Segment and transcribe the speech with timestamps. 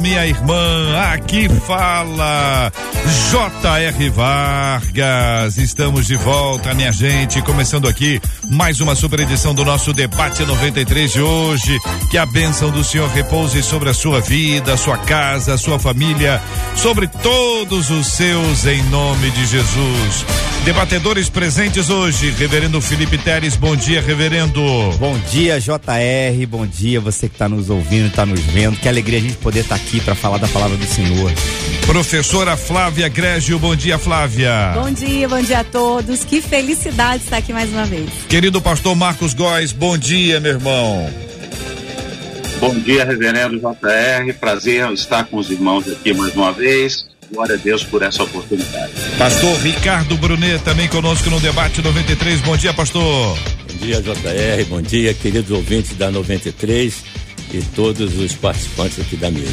[0.00, 2.70] minha irmã, aqui fala
[3.30, 4.10] J.R.
[4.10, 5.56] Vargas.
[5.56, 11.12] Estamos de volta, minha gente, começando aqui mais uma super edição do nosso debate 93
[11.12, 11.78] de hoje.
[12.10, 16.40] Que a bênção do Senhor repouse sobre a sua vida, sua casa, sua família,
[16.76, 20.26] sobre todos os seus, em nome de Jesus.
[20.64, 24.62] Debatedores presentes hoje, Reverendo Felipe Teres, bom dia, Reverendo.
[24.98, 28.78] Bom dia, JR, bom dia você que está nos ouvindo, está nos vendo.
[28.78, 31.32] Que alegria a gente poder estar tá aqui para falar da palavra do Senhor.
[31.86, 34.72] Professora Flávia Grégio, bom dia, Flávia.
[34.74, 36.24] Bom dia, bom dia a todos.
[36.24, 38.08] Que felicidade estar aqui mais uma vez.
[38.28, 41.10] Querido pastor Marcos Góes, bom dia, meu irmão.
[42.60, 44.32] Bom dia, reverendo JR.
[44.38, 47.06] Prazer estar com os irmãos aqui mais uma vez.
[47.32, 48.92] Glória a Deus por essa oportunidade.
[49.18, 52.40] Pastor Ricardo Brunet, também conosco no debate 93.
[52.42, 53.36] Bom dia, pastor.
[53.36, 54.64] Bom dia, JR.
[54.68, 57.22] Bom dia, queridos ouvintes da 93
[57.52, 59.52] e todos os participantes aqui da mesa.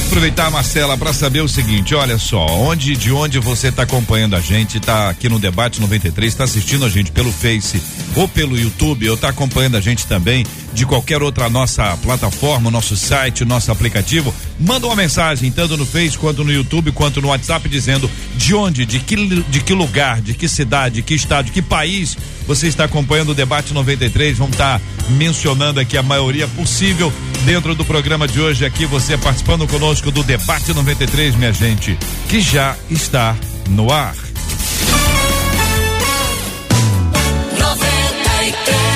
[0.06, 4.40] aproveitar, Marcela, para saber o seguinte: olha só, onde de onde você está acompanhando a
[4.40, 7.80] gente, está aqui no Debate 93, está assistindo a gente pelo Face
[8.14, 12.96] ou pelo YouTube, ou está acompanhando a gente também de qualquer outra nossa plataforma, nosso
[12.96, 17.68] site, nosso aplicativo, manda uma mensagem, tanto no Face quanto no YouTube, quanto no WhatsApp,
[17.68, 21.52] dizendo de onde, de que, de que lugar, de que cidade, de que estado, de
[21.52, 22.16] que país
[22.46, 24.38] você está acompanhando o Debate 93.
[24.38, 27.12] Vamos estar tá mencionando aqui a maioria possível
[27.44, 32.40] dentro do programa de hoje, aqui você participando conosco do Debate 93, minha gente, que
[32.40, 33.36] já está
[33.68, 34.14] no ar.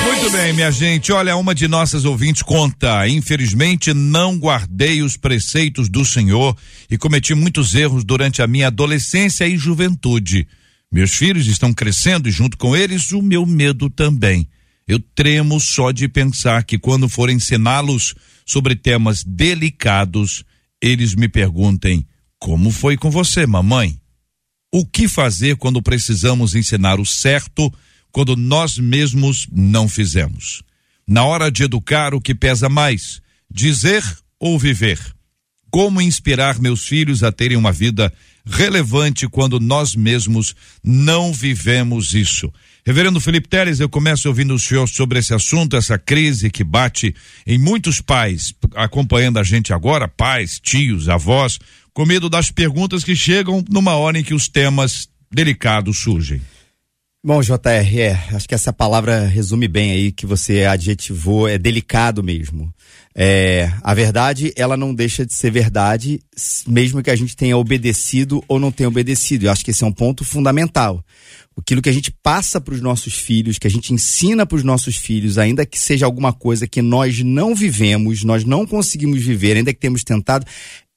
[0.05, 1.11] Muito bem, minha gente.
[1.11, 6.55] Olha, uma de nossas ouvintes conta: infelizmente não guardei os preceitos do Senhor
[6.89, 10.47] e cometi muitos erros durante a minha adolescência e juventude.
[10.91, 14.47] Meus filhos estão crescendo e, junto com eles, o meu medo também.
[14.87, 20.43] Eu tremo só de pensar que, quando for ensiná-los sobre temas delicados,
[20.81, 22.07] eles me perguntem:
[22.39, 24.01] Como foi com você, mamãe?
[24.73, 27.71] O que fazer quando precisamos ensinar o certo
[28.11, 30.63] quando nós mesmos não fizemos?
[31.07, 33.21] Na hora de educar, o que pesa mais?
[33.49, 34.03] Dizer
[34.39, 34.99] ou viver?
[35.71, 38.11] Como inspirar meus filhos a terem uma vida
[38.49, 42.51] relevante quando nós mesmos não vivemos isso?
[42.85, 47.13] Reverendo Felipe Teres, eu começo ouvindo o senhor sobre esse assunto, essa crise que bate
[47.45, 51.59] em muitos pais, acompanhando a gente agora, pais, tios, avós,
[51.93, 56.41] com medo das perguntas que chegam numa hora em que os temas delicados surgem.
[57.21, 62.23] Bom, JR, é, acho que essa palavra resume bem aí que você adjetivou, é delicado
[62.23, 62.73] mesmo.
[63.21, 66.21] É, a verdade, ela não deixa de ser verdade,
[66.65, 69.45] mesmo que a gente tenha obedecido ou não tenha obedecido.
[69.45, 71.03] Eu acho que esse é um ponto fundamental
[71.59, 74.63] aquilo que a gente passa para os nossos filhos, que a gente ensina para os
[74.63, 79.57] nossos filhos, ainda que seja alguma coisa que nós não vivemos, nós não conseguimos viver,
[79.57, 80.45] ainda que temos tentado,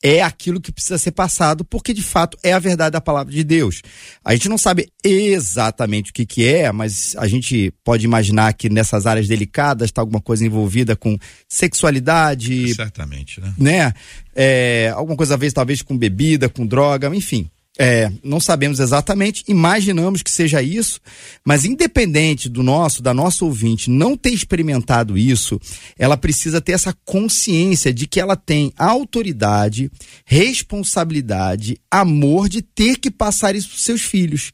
[0.02, 3.44] é aquilo que precisa ser passado, porque de fato é a verdade da palavra de
[3.44, 3.82] Deus.
[4.24, 8.68] A gente não sabe exatamente o que, que é, mas a gente pode imaginar que
[8.68, 11.16] nessas áreas delicadas está alguma coisa envolvida com
[11.48, 12.74] sexualidade.
[12.74, 13.54] Certamente, né?
[13.56, 13.94] né?
[14.34, 17.48] É, alguma coisa a ver, talvez, com bebida, com droga, enfim
[17.78, 21.00] É, não sabemos exatamente, imaginamos que seja isso,
[21.42, 25.58] mas independente do nosso, da nossa ouvinte não ter experimentado isso,
[25.98, 29.90] ela precisa ter essa consciência de que ela tem autoridade,
[30.26, 34.52] responsabilidade, amor de ter que passar isso para seus filhos.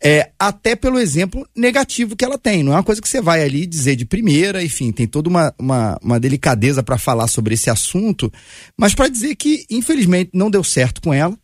[0.00, 2.62] É, até pelo exemplo negativo que ela tem.
[2.62, 5.52] Não é uma coisa que você vai ali dizer de primeira, enfim, tem toda uma,
[5.58, 8.32] uma, uma delicadeza para falar sobre esse assunto,
[8.78, 11.36] mas para dizer que, infelizmente, não deu certo com ela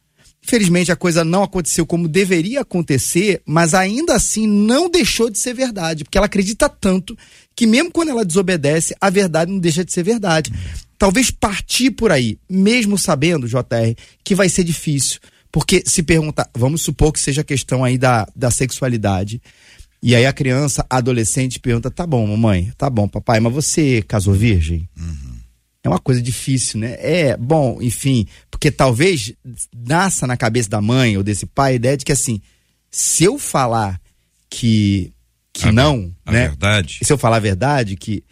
[0.48, 5.52] Infelizmente a coisa não aconteceu como deveria acontecer, mas ainda assim não deixou de ser
[5.52, 7.14] verdade, porque ela acredita tanto
[7.54, 10.50] que mesmo quando ela desobedece, a verdade não deixa de ser verdade.
[10.96, 15.20] Talvez partir por aí, mesmo sabendo, JR, que vai ser difícil.
[15.52, 19.42] Porque se perguntar, vamos supor que seja a questão aí da, da sexualidade.
[20.02, 24.02] E aí a criança, a adolescente, pergunta: tá bom, mamãe, tá bom, papai, mas você
[24.02, 24.88] casou virgem?
[24.98, 25.28] Uhum.
[25.82, 26.96] É uma coisa difícil, né?
[26.98, 28.26] É, bom, enfim,
[28.58, 29.32] porque talvez
[29.72, 32.42] nasça na cabeça da mãe ou desse pai a ideia de que assim,
[32.90, 34.00] se eu falar
[34.50, 35.12] que
[35.52, 36.48] que a, não, a né?
[36.48, 36.98] verdade.
[37.02, 38.24] Se eu falar a verdade, que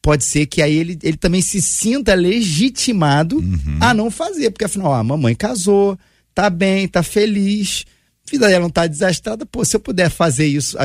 [0.00, 3.78] pode ser que aí ele, ele também se sinta legitimado uhum.
[3.78, 5.98] a não fazer, porque afinal, a mamãe casou,
[6.34, 7.84] tá bem, tá feliz,
[8.28, 10.76] vida dela não tá desastrada, pô, se eu puder fazer isso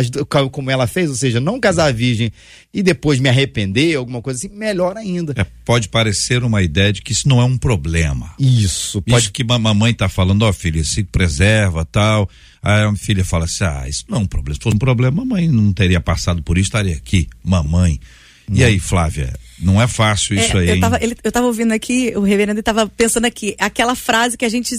[0.51, 2.31] como ela fez, ou seja, não casar virgem
[2.73, 5.33] e depois me arrepender, alguma coisa assim, melhor ainda.
[5.35, 8.33] É, pode parecer uma ideia de que isso não é um problema.
[8.39, 9.01] Isso.
[9.01, 9.23] Pode...
[9.23, 12.29] Isso que a mamãe tá falando, ó oh, filha, se preserva, tal.
[12.61, 14.55] Aí a filha fala assim, ah, isso não é um problema.
[14.55, 17.99] Se fosse um problema, mamãe não teria passado por isso, estaria aqui, mamãe.
[18.47, 18.57] Não.
[18.57, 20.69] E aí, Flávia, não é fácil isso é, aí.
[20.69, 24.45] Eu tava, ele, eu tava ouvindo aqui, o reverendo estava pensando aqui, aquela frase que
[24.45, 24.75] a gente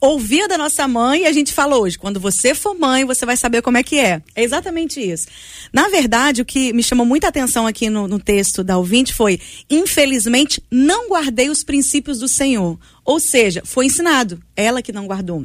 [0.00, 3.36] ouvia da nossa mãe e a gente fala hoje, quando você for mãe, você vai
[3.36, 4.22] saber como é que é.
[4.34, 5.26] É exatamente isso.
[5.72, 9.40] Na verdade, o que me chamou muita atenção aqui no, no texto da ouvinte foi,
[9.70, 12.78] infelizmente, não guardei os princípios do Senhor.
[13.04, 15.44] Ou seja, foi ensinado, ela que não guardou.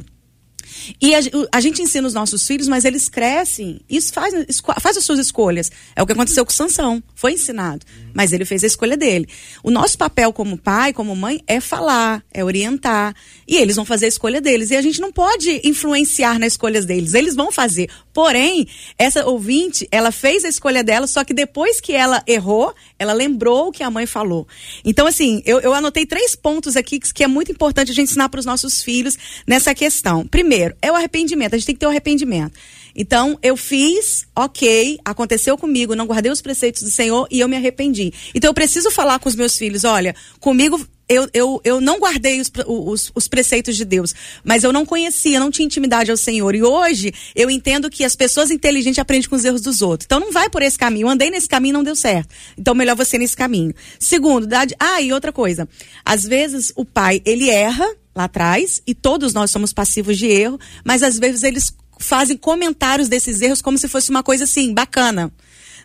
[1.00, 1.18] E a,
[1.52, 3.80] a, gente ensina os nossos filhos, mas eles crescem.
[3.88, 4.34] Isso faz,
[4.80, 5.70] faz as suas escolhas.
[5.94, 7.02] É o que aconteceu com Sansão.
[7.14, 7.84] Foi ensinado.
[8.14, 9.28] Mas ele fez a escolha dele.
[9.62, 13.14] O nosso papel como pai, como mãe, é falar, é orientar.
[13.46, 14.70] E eles vão fazer a escolha deles.
[14.70, 17.14] E a gente não pode influenciar nas escolhas deles.
[17.14, 17.88] Eles vão fazer.
[18.12, 18.66] Porém,
[18.98, 23.68] essa ouvinte, ela fez a escolha dela, só que depois que ela errou, ela lembrou
[23.68, 24.48] o que a mãe falou.
[24.84, 28.08] Então, assim, eu, eu anotei três pontos aqui que, que é muito importante a gente
[28.08, 29.16] ensinar para os nossos filhos
[29.46, 30.26] nessa questão.
[30.26, 31.54] Primeiro, é o arrependimento.
[31.54, 32.58] A gente tem que ter o arrependimento.
[32.94, 37.56] Então, eu fiz, ok, aconteceu comigo, não guardei os preceitos do Senhor e eu me
[37.56, 38.12] arrependi.
[38.34, 40.80] Então, eu preciso falar com os meus filhos: olha, comigo
[41.10, 44.14] eu, eu, eu não guardei os, os, os, preceitos de Deus,
[44.44, 46.54] mas eu não conhecia, não tinha intimidade ao Senhor.
[46.54, 50.06] E hoje eu entendo que as pessoas inteligentes aprendem com os erros dos outros.
[50.06, 51.06] Então não vai por esse caminho.
[51.06, 52.32] Eu andei nesse caminho não deu certo.
[52.56, 53.74] Então melhor você nesse caminho.
[53.98, 54.48] Segundo,
[54.78, 55.68] ah, e outra coisa.
[56.04, 60.58] Às vezes o pai, ele erra lá atrás, e todos nós somos passivos de erro,
[60.84, 65.32] mas às vezes eles fazem comentários desses erros como se fosse uma coisa assim, bacana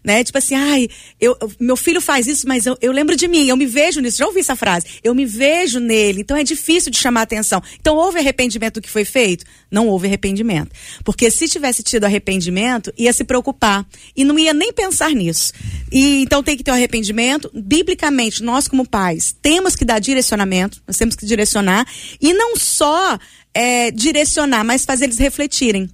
[0.05, 0.23] né?
[0.23, 0.87] Tipo assim, ai,
[1.19, 4.17] eu, meu filho faz isso, mas eu, eu lembro de mim, eu me vejo nisso.
[4.17, 4.85] Já ouvi essa frase?
[5.03, 7.61] Eu me vejo nele, então é difícil de chamar atenção.
[7.81, 9.43] Então houve arrependimento do que foi feito?
[9.71, 10.71] Não houve arrependimento.
[11.03, 13.85] Porque se tivesse tido arrependimento, ia se preocupar
[14.15, 15.51] e não ia nem pensar nisso.
[15.91, 17.49] E então tem que ter um arrependimento.
[17.53, 21.87] Biblicamente, nós como pais temos que dar direcionamento, nós temos que direcionar
[22.21, 23.17] e não só
[23.55, 25.89] é, direcionar, mas fazer eles refletirem.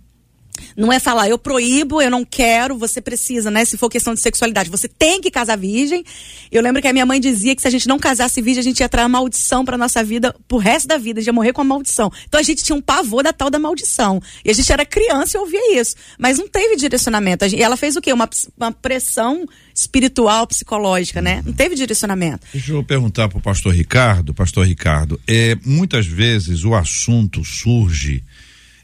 [0.76, 3.66] Não é falar, eu proíbo, eu não quero, você precisa, né?
[3.66, 6.04] Se for questão de sexualidade, você tem que casar virgem.
[6.52, 8.64] Eu lembro que a minha mãe dizia que se a gente não casasse virgem, a
[8.64, 11.54] gente ia trazer maldição pra nossa vida, pro resto da vida, a gente ia morrer
[11.54, 12.12] com a maldição.
[12.28, 14.22] Então a gente tinha um pavor da tal da maldição.
[14.44, 15.96] E a gente era criança e ouvia isso.
[16.18, 17.46] Mas não teve direcionamento.
[17.46, 18.14] E ela fez o quê?
[18.14, 21.42] Uma, uma pressão espiritual, psicológica, né?
[21.46, 22.46] Não teve direcionamento.
[22.54, 28.24] Deixa eu perguntar pro pastor Ricardo, pastor Ricardo, é, muitas vezes o assunto surge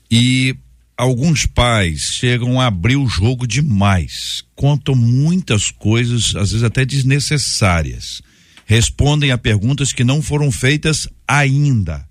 [0.10, 0.56] e
[0.98, 8.22] alguns pais chegam a abrir o jogo demais, contam muitas coisas, às vezes até desnecessárias,
[8.66, 12.06] respondem a perguntas que não foram feitas ainda.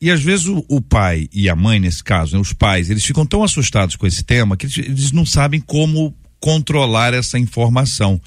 [0.00, 3.04] E às vezes o, o pai e a mãe, nesse caso, né, os pais, eles
[3.04, 8.20] ficam tão assustados com esse tema que eles, eles não sabem como controlar essa informação.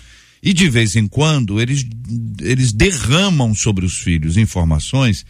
[0.43, 1.85] E de vez em quando eles,
[2.41, 5.25] eles derramam sobre os filhos informações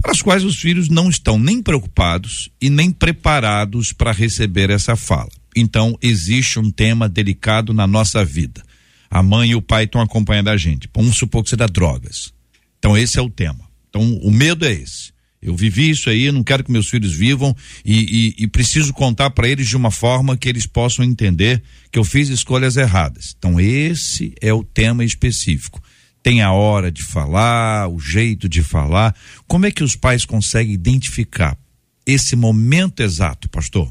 [0.00, 4.96] para as quais os filhos não estão nem preocupados e nem preparados para receber essa
[4.96, 5.30] fala.
[5.56, 8.62] Então, existe um tema delicado na nossa vida.
[9.10, 10.88] A mãe e o pai estão acompanhando a gente.
[10.94, 12.32] Vamos supor que você dá drogas.
[12.78, 13.68] Então, esse é o tema.
[13.88, 15.12] Então, o medo é esse.
[15.40, 19.30] Eu vivi isso aí, não quero que meus filhos vivam e, e, e preciso contar
[19.30, 21.62] para eles de uma forma que eles possam entender
[21.92, 23.34] que eu fiz escolhas erradas.
[23.38, 25.80] Então, esse é o tema específico
[26.28, 29.16] tem a hora de falar, o jeito de falar.
[29.46, 31.56] Como é que os pais conseguem identificar
[32.04, 33.90] esse momento exato, pastor?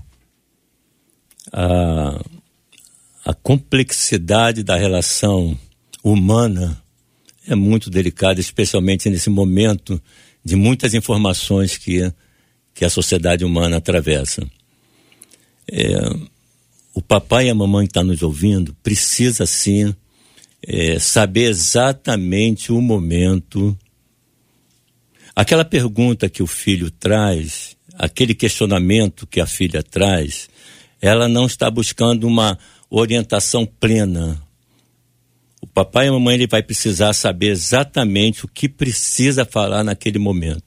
[1.51, 2.23] A,
[3.25, 5.57] a complexidade da relação
[6.03, 6.79] humana
[7.47, 9.99] é muito delicada, especialmente nesse momento
[10.45, 12.13] de muitas informações que,
[12.71, 14.47] que a sociedade humana atravessa.
[15.71, 15.97] É,
[16.93, 19.91] o papai e a mamãe que estão tá nos ouvindo precisa sim
[20.65, 23.77] é, saber exatamente o momento.
[25.35, 30.49] Aquela pergunta que o filho traz, aquele questionamento que a filha traz,
[31.01, 32.57] ela não está buscando uma
[32.89, 34.41] orientação plena.
[35.61, 40.19] O papai e a mamãe ele vai precisar saber exatamente o que precisa falar naquele
[40.19, 40.63] momento.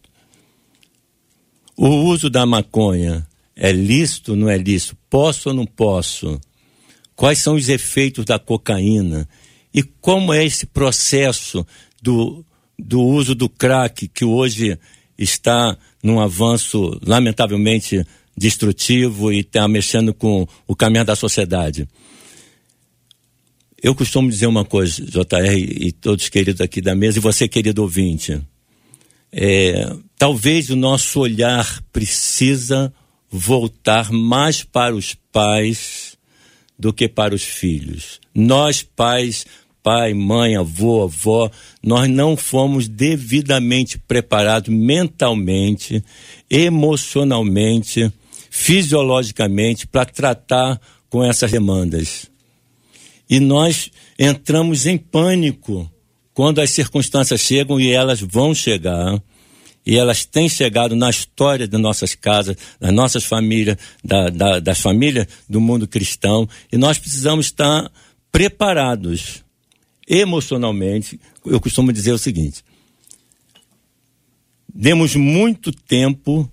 [1.76, 4.96] O uso da maconha é lícito ou não é lícito?
[5.08, 6.40] Posso ou não posso?
[7.16, 9.28] Quais são os efeitos da cocaína?
[9.72, 11.66] E como é esse processo
[12.02, 12.44] do,
[12.78, 14.78] do uso do crack, que hoje
[15.16, 18.04] está num avanço lamentavelmente
[18.36, 21.88] destrutivo e está mexendo com o caminho da sociedade?
[23.82, 27.80] Eu costumo dizer uma coisa, JR e todos queridos aqui da mesa, e você, querido
[27.80, 28.40] ouvinte.
[29.32, 32.92] É, talvez o nosso olhar precisa
[33.30, 36.18] voltar mais para os pais
[36.78, 38.20] do que para os filhos.
[38.34, 39.44] Nós, pais,
[39.82, 41.50] pai, mãe, avô, avó,
[41.82, 46.04] nós não fomos devidamente preparados mentalmente,
[46.48, 48.12] emocionalmente,
[48.50, 52.30] fisiologicamente para tratar com essas demandas.
[53.28, 55.90] E nós entramos em pânico
[56.34, 59.20] quando as circunstâncias chegam e elas vão chegar.
[59.86, 64.78] E elas têm chegado na história de nossas casas, das nossas famílias, da, da, das
[64.78, 66.48] famílias do mundo cristão.
[66.70, 67.90] E nós precisamos estar
[68.30, 69.44] preparados
[70.08, 71.20] emocionalmente.
[71.44, 72.64] Eu costumo dizer o seguinte:
[74.72, 76.50] demos muito tempo,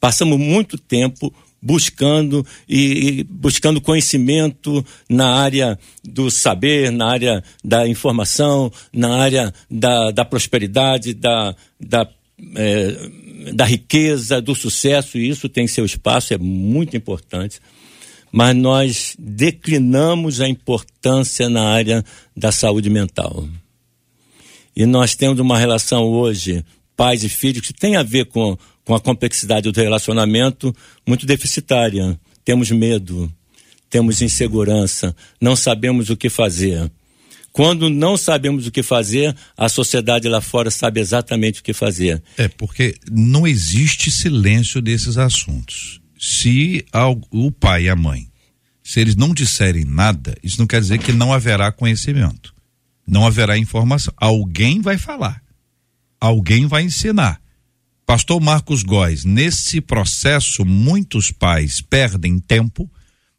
[0.00, 8.72] passamos muito tempo buscando e, buscando conhecimento na área do saber, na área da informação,
[8.92, 12.08] na área da, da prosperidade, da, da,
[12.54, 17.60] é, da riqueza, do sucesso, e isso tem seu espaço, é muito importante.
[18.32, 22.04] Mas nós declinamos a importância na área
[22.36, 23.48] da saúde mental.
[24.76, 26.64] E nós temos uma relação hoje,
[26.96, 28.56] pais e filhos, que tem a ver com
[28.88, 30.74] com a complexidade do relacionamento
[31.06, 32.18] muito deficitária.
[32.42, 33.30] Temos medo,
[33.90, 36.90] temos insegurança, não sabemos o que fazer.
[37.52, 42.22] Quando não sabemos o que fazer, a sociedade lá fora sabe exatamente o que fazer.
[42.38, 46.00] É, porque não existe silêncio desses assuntos.
[46.18, 46.84] Se
[47.30, 48.28] o pai e a mãe,
[48.82, 52.54] se eles não disserem nada, isso não quer dizer que não haverá conhecimento.
[53.06, 54.12] Não haverá informação.
[54.16, 55.42] Alguém vai falar.
[56.20, 57.40] Alguém vai ensinar.
[58.04, 62.90] Pastor Marcos Góes, nesse processo, muitos pais perdem tempo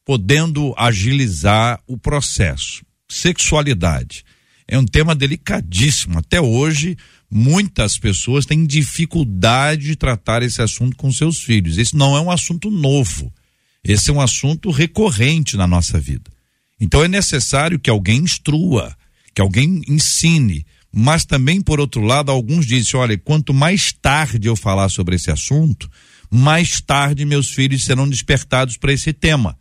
[0.05, 2.85] podendo agilizar o processo.
[3.09, 4.23] Sexualidade
[4.67, 6.19] é um tema delicadíssimo.
[6.19, 6.95] Até hoje,
[7.29, 11.77] muitas pessoas têm dificuldade de tratar esse assunto com seus filhos.
[11.77, 13.31] Esse não é um assunto novo.
[13.83, 16.31] Esse é um assunto recorrente na nossa vida.
[16.79, 18.95] Então é necessário que alguém instrua,
[19.33, 24.55] que alguém ensine, mas também, por outro lado, alguns dizem: olha, quanto mais tarde eu
[24.55, 25.89] falar sobre esse assunto,
[26.29, 29.57] mais tarde meus filhos serão despertados para esse tema.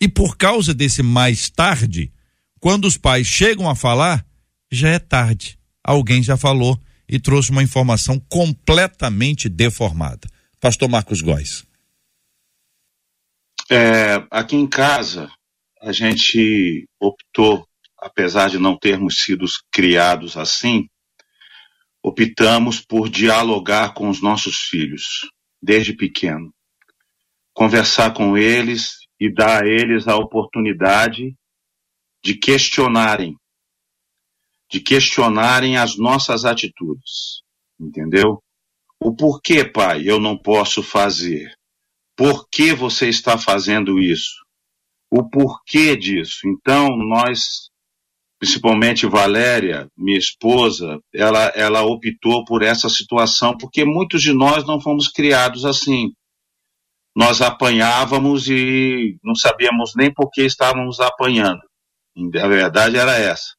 [0.00, 2.12] E por causa desse mais tarde,
[2.58, 4.26] quando os pais chegam a falar,
[4.70, 5.58] já é tarde.
[5.84, 6.80] Alguém já falou
[7.12, 10.26] e trouxe uma informação completamente deformada.
[10.58, 11.64] Pastor Marcos Góes.
[13.70, 15.30] É, aqui em casa,
[15.80, 17.64] a gente optou
[18.02, 20.88] apesar de não termos sido criados assim,
[22.02, 25.30] optamos por dialogar com os nossos filhos,
[25.62, 26.52] desde pequeno.
[27.54, 31.32] Conversar com eles e dar a eles a oportunidade
[32.24, 33.36] de questionarem,
[34.72, 37.42] de questionarem as nossas atitudes,
[37.78, 38.42] entendeu?
[38.98, 41.52] O porquê, pai, eu não posso fazer?
[42.16, 44.42] Por que você está fazendo isso?
[45.10, 46.48] O porquê disso?
[46.48, 47.70] Então, nós
[48.38, 54.80] principalmente Valéria, minha esposa, ela, ela optou por essa situação, porque muitos de nós não
[54.80, 56.10] fomos criados assim.
[57.14, 61.60] Nós apanhávamos e não sabíamos nem por que estávamos apanhando.
[62.42, 63.54] A verdade era essa.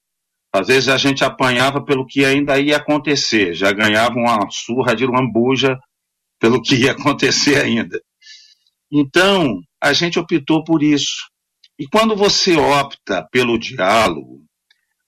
[0.54, 5.06] Às vezes a gente apanhava pelo que ainda ia acontecer, já ganhava uma surra de
[5.06, 5.80] lambuja
[6.40, 8.00] pelo que ia acontecer ainda.
[8.92, 11.28] Então, a gente optou por isso.
[11.80, 14.46] E quando você opta pelo diálogo,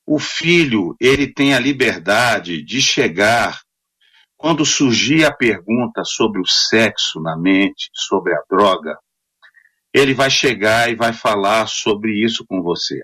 [0.07, 3.61] o filho ele tem a liberdade de chegar
[4.35, 8.97] quando surgir a pergunta sobre o sexo na mente, sobre a droga,
[9.93, 13.01] ele vai chegar e vai falar sobre isso com você.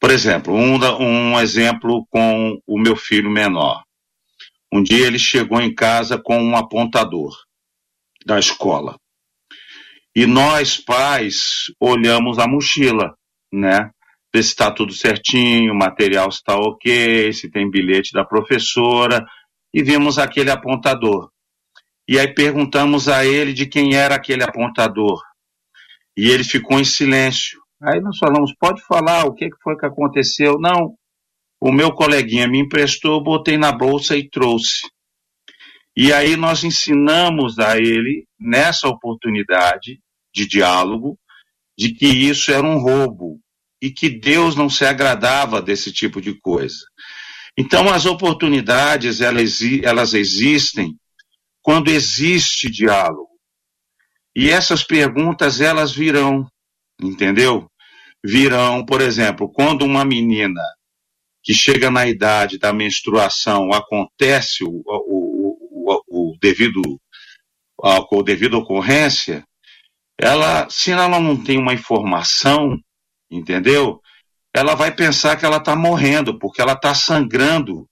[0.00, 3.84] Por exemplo, um, um exemplo com o meu filho menor.
[4.72, 7.36] Um dia ele chegou em casa com um apontador
[8.24, 8.96] da escola.
[10.14, 13.14] E nós, pais, olhamos a mochila,
[13.52, 13.90] né?
[14.32, 19.24] Ver se está tudo certinho, o material está ok, se tem bilhete da professora,
[19.74, 21.30] e vimos aquele apontador.
[22.08, 25.20] E aí perguntamos a ele de quem era aquele apontador.
[26.16, 27.59] E ele ficou em silêncio.
[27.82, 30.58] Aí nós falamos, pode falar, o que foi que aconteceu?
[30.58, 30.94] Não,
[31.60, 34.88] o meu coleguinha me emprestou, botei na bolsa e trouxe.
[35.96, 40.00] E aí nós ensinamos a ele, nessa oportunidade
[40.34, 41.18] de diálogo,
[41.76, 43.40] de que isso era um roubo
[43.80, 46.84] e que Deus não se agradava desse tipo de coisa.
[47.56, 50.96] Então, as oportunidades, elas, elas existem
[51.62, 53.30] quando existe diálogo.
[54.34, 56.46] E essas perguntas, elas virão,
[57.02, 57.69] entendeu?
[58.24, 60.62] Virão, por exemplo, quando uma menina
[61.42, 65.56] que chega na idade da menstruação acontece o, o,
[66.06, 67.00] o, o devido
[67.82, 69.44] a, devido ocorrência,
[70.18, 72.78] ela, se ela não tem uma informação,
[73.30, 74.00] entendeu?
[74.54, 77.88] Ela vai pensar que ela está morrendo, porque ela está sangrando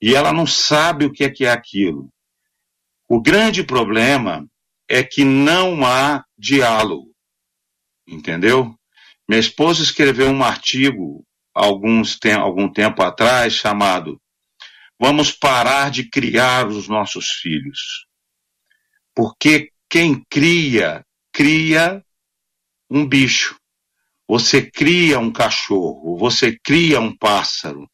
[0.00, 2.10] e ela não sabe o que é que é aquilo.
[3.08, 4.46] O grande problema
[4.88, 7.10] é que não há diálogo,
[8.06, 8.74] entendeu?
[9.30, 14.20] Minha esposa escreveu um artigo alguns tem, algum tempo atrás chamado
[15.00, 18.08] Vamos parar de criar os nossos filhos.
[19.14, 22.04] Porque quem cria, cria
[22.90, 23.56] um bicho.
[24.28, 27.88] Você cria um cachorro, você cria um pássaro,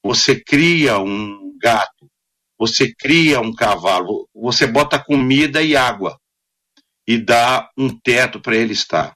[0.00, 2.08] você cria um gato,
[2.56, 6.16] você cria um cavalo, você bota comida e água
[7.04, 9.15] e dá um teto para ele estar.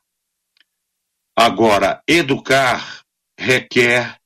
[1.43, 3.01] Agora, educar
[3.39, 4.19] requer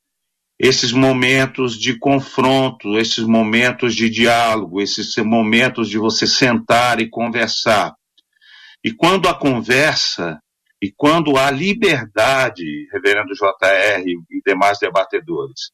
[0.59, 7.95] esses momentos de confronto, esses momentos de diálogo, esses momentos de você sentar e conversar.
[8.83, 10.41] E quando a conversa
[10.83, 15.71] e quando há liberdade, reverendo JR e demais debatedores,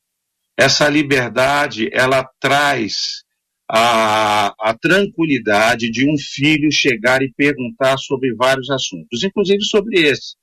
[0.59, 3.23] essa liberdade ela traz
[3.67, 10.39] a, a tranquilidade de um filho chegar e perguntar sobre vários assuntos, inclusive sobre esse.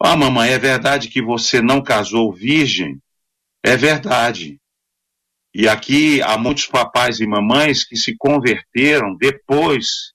[0.00, 3.00] Ah, mamãe, é verdade que você não casou virgem?
[3.64, 4.58] É verdade.
[5.54, 10.12] E aqui há muitos papais e mamães que se converteram depois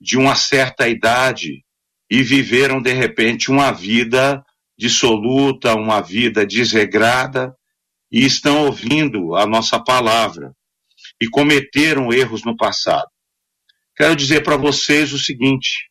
[0.00, 1.64] de uma certa idade
[2.10, 4.44] e viveram de repente uma vida
[4.78, 7.54] dissoluta, uma vida desregrada
[8.12, 10.54] e estão ouvindo a nossa palavra
[11.20, 13.08] e cometeram erros no passado.
[13.96, 15.90] Quero dizer para vocês o seguinte: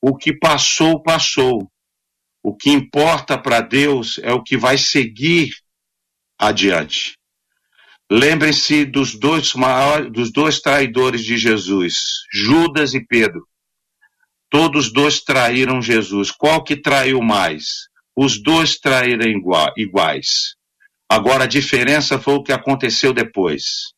[0.00, 1.70] o que passou, passou.
[2.48, 5.50] O que importa para Deus é o que vai seguir
[6.38, 7.18] adiante.
[8.08, 11.94] Lembrem-se dos dois maiores, dos dois traidores de Jesus,
[12.32, 13.48] Judas e Pedro.
[14.48, 16.30] Todos dois traíram Jesus.
[16.30, 17.88] Qual que traiu mais?
[18.14, 19.26] Os dois traíram
[19.76, 20.54] iguais.
[21.10, 23.92] Agora a diferença foi o que aconteceu depois.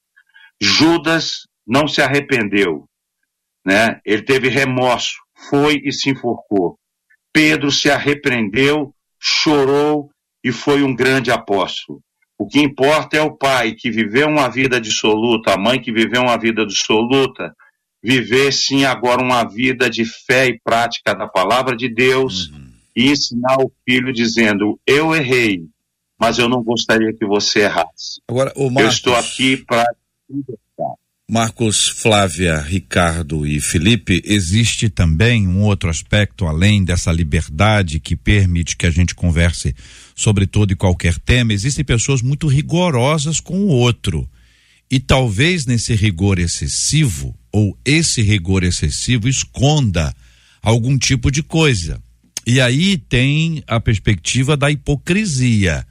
[0.58, 2.88] Judas não se arrependeu,
[3.62, 4.00] né?
[4.06, 5.18] Ele teve remorso,
[5.50, 6.78] foi e se enforcou.
[7.38, 10.10] Pedro se arrependeu, chorou
[10.42, 12.02] e foi um grande apóstolo.
[12.36, 16.22] O que importa é o pai que viveu uma vida dissoluta, a mãe que viveu
[16.22, 17.54] uma vida dissoluta,
[18.02, 22.72] viver sim agora uma vida de fé e prática da palavra de Deus uhum.
[22.96, 25.64] e ensinar o filho dizendo: Eu errei,
[26.18, 28.20] mas eu não gostaria que você errasse.
[28.26, 28.82] Agora, o Marcos...
[28.82, 29.84] Eu estou aqui para
[31.30, 38.74] Marcos, Flávia, Ricardo e Felipe, existe também um outro aspecto além dessa liberdade que permite
[38.74, 39.74] que a gente converse
[40.16, 41.52] sobre todo e qualquer tema.
[41.52, 44.26] Existem pessoas muito rigorosas com o outro.
[44.90, 50.16] E talvez nesse rigor excessivo, ou esse rigor excessivo, esconda
[50.62, 52.02] algum tipo de coisa.
[52.46, 55.86] E aí tem a perspectiva da hipocrisia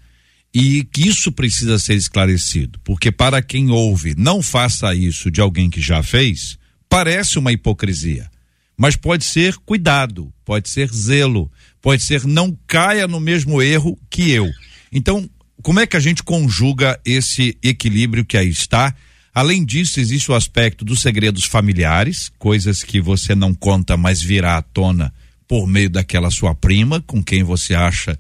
[0.60, 5.70] e que isso precisa ser esclarecido, porque para quem ouve, não faça isso de alguém
[5.70, 6.58] que já fez,
[6.90, 8.28] parece uma hipocrisia.
[8.76, 14.32] Mas pode ser cuidado, pode ser zelo, pode ser não caia no mesmo erro que
[14.32, 14.52] eu.
[14.92, 15.30] Então,
[15.62, 18.96] como é que a gente conjuga esse equilíbrio que aí está?
[19.36, 24.58] Além disso, existe o aspecto dos segredos familiares, coisas que você não conta, mas virá
[24.58, 25.14] à tona
[25.48, 28.18] por meio daquela sua prima, com quem você acha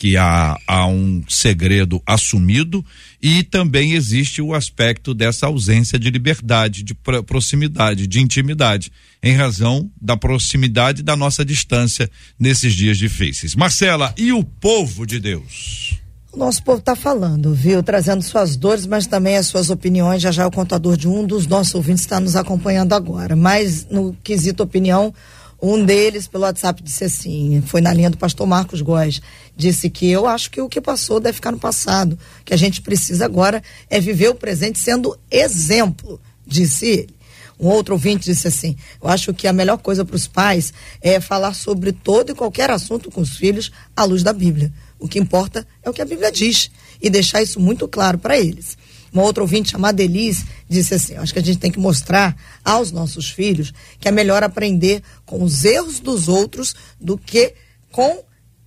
[0.00, 2.82] que há, há um segredo assumido
[3.20, 8.90] e também existe o aspecto dessa ausência de liberdade, de proximidade, de intimidade,
[9.22, 13.54] em razão da proximidade da nossa distância nesses dias difíceis.
[13.54, 16.00] Marcela, e o povo de Deus?
[16.32, 17.82] O nosso povo está falando, viu?
[17.82, 20.22] Trazendo suas dores, mas também as suas opiniões.
[20.22, 23.36] Já já o contador de um dos nossos ouvintes está nos acompanhando agora.
[23.36, 25.12] Mas no quesito opinião,
[25.62, 29.20] um deles, pelo WhatsApp, disse assim: foi na linha do pastor Marcos Góes.
[29.56, 32.18] Disse que eu acho que o que passou deve ficar no passado.
[32.44, 37.20] que a gente precisa agora é viver o presente sendo exemplo, disse ele.
[37.58, 41.20] Um outro ouvinte disse assim: Eu acho que a melhor coisa para os pais é
[41.20, 44.72] falar sobre todo e qualquer assunto com os filhos à luz da Bíblia.
[44.98, 46.70] O que importa é o que a Bíblia diz
[47.02, 48.78] e deixar isso muito claro para eles.
[49.12, 52.92] Uma outra ouvinte chamada Elis disse assim: Acho que a gente tem que mostrar aos
[52.92, 57.54] nossos filhos que é melhor aprender com os erros dos outros do que
[57.90, 58.22] com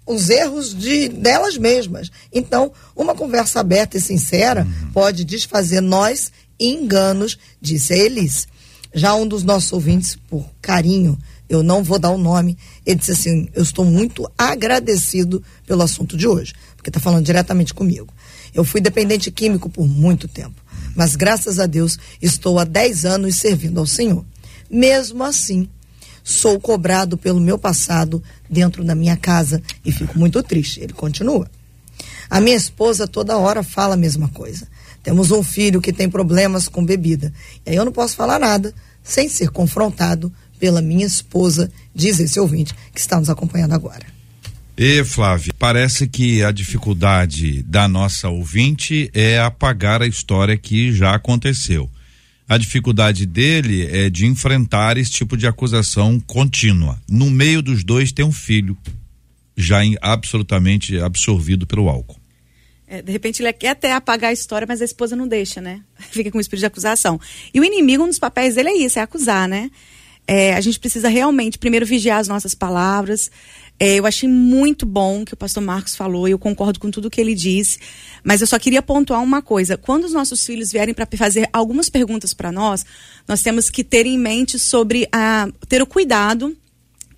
[0.05, 2.11] os erros de delas mesmas.
[2.31, 4.91] Então, uma conversa aberta e sincera uhum.
[4.91, 8.47] pode desfazer nós enganos, disse a Elis.
[8.93, 11.17] Já um dos nossos ouvintes, por carinho,
[11.49, 16.15] eu não vou dar o nome, ele disse assim: Eu estou muito agradecido pelo assunto
[16.15, 18.13] de hoje, porque está falando diretamente comigo.
[18.53, 20.61] Eu fui dependente químico por muito tempo,
[20.95, 24.23] mas graças a Deus estou há 10 anos servindo ao Senhor.
[24.69, 25.67] Mesmo assim,
[26.23, 30.79] sou cobrado pelo meu passado dentro da minha casa e fico muito triste.
[30.79, 31.49] Ele continua.
[32.29, 34.67] A minha esposa toda hora fala a mesma coisa.
[35.03, 37.33] Temos um filho que tem problemas com bebida.
[37.65, 42.39] E aí eu não posso falar nada sem ser confrontado pela minha esposa, diz esse
[42.39, 44.05] ouvinte que está nos acompanhando agora.
[44.75, 51.13] E Flávia, parece que a dificuldade da nossa ouvinte é apagar a história que já
[51.13, 51.89] aconteceu.
[52.49, 56.99] A dificuldade dele é de enfrentar esse tipo de acusação contínua.
[57.07, 58.75] No meio dos dois tem um filho,
[59.55, 62.19] já em, absolutamente absorvido pelo álcool.
[62.87, 65.81] É, de repente ele quer até apagar a história, mas a esposa não deixa, né?
[66.11, 67.19] Fica com o espírito de acusação.
[67.53, 69.69] E o inimigo, um dos papéis dele é isso, é acusar, né?
[70.27, 73.29] É, a gente precisa realmente, primeiro, vigiar as nossas palavras,
[73.79, 77.19] é, eu achei muito bom que o pastor Marcos falou, eu concordo com tudo que
[77.19, 77.79] ele disse,
[78.23, 79.75] mas eu só queria pontuar uma coisa.
[79.75, 82.85] Quando os nossos filhos vierem para fazer algumas perguntas para nós,
[83.27, 86.55] nós temos que ter em mente sobre a, ter o cuidado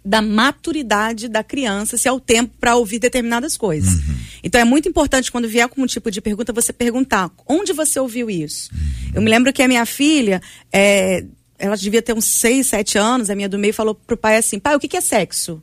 [0.04, 3.94] da maturidade da criança, se é o tempo para ouvir determinadas coisas.
[3.96, 4.16] Uhum.
[4.44, 8.00] Então é muito importante quando vier com um tipo de pergunta você perguntar onde você
[8.00, 8.70] ouviu isso.
[8.72, 9.12] Uhum.
[9.16, 10.42] Eu me lembro que a minha filha,
[10.72, 11.26] é,
[11.58, 14.60] ela devia ter uns 6, 7 anos, a minha do meio falou pro pai assim:
[14.60, 15.62] pai, o que, que é sexo?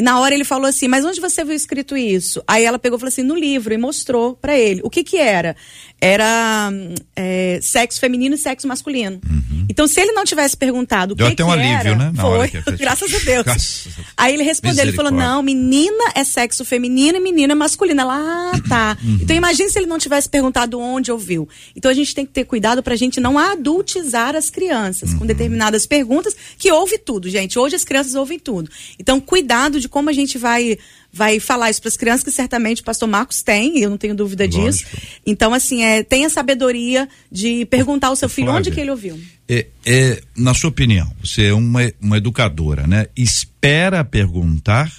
[0.00, 2.42] E na hora ele falou assim: Mas onde você viu escrito isso?
[2.48, 4.80] Aí ela pegou e falou assim: No livro, e mostrou para ele.
[4.82, 5.54] O que que era?
[6.00, 6.72] Era
[7.14, 9.20] é, sexo feminino e sexo masculino.
[9.28, 9.66] Uhum.
[9.68, 12.12] Então, se ele não tivesse perguntado o Deu que, até que um alívio, era, né?
[12.14, 13.88] Na foi, graças a Deus.
[14.16, 18.00] Aí ele respondeu: Ele falou: Não, menina é sexo feminino e menina é masculino.
[18.00, 18.98] Ela, ah, tá.
[19.02, 19.18] Uhum.
[19.20, 21.48] Então, imagine se ele não tivesse perguntado onde ouviu.
[21.76, 25.20] Então, a gente tem que ter cuidado pra gente não adultizar as crianças uhum.
[25.20, 27.58] com determinadas perguntas que ouve tudo, gente.
[27.58, 28.70] Hoje as crianças ouvem tudo.
[28.98, 30.78] Então, cuidado de como a gente vai
[31.12, 34.14] vai falar isso para as crianças, que certamente o pastor Marcos tem, eu não tenho
[34.14, 34.64] dúvida Lógico.
[34.64, 34.84] disso.
[35.26, 39.20] Então, assim, é, tenha sabedoria de perguntar ao seu filho Flávia, onde que ele ouviu.
[39.48, 43.06] É, é, na sua opinião, você é uma, uma educadora, né?
[43.16, 44.92] Espera perguntar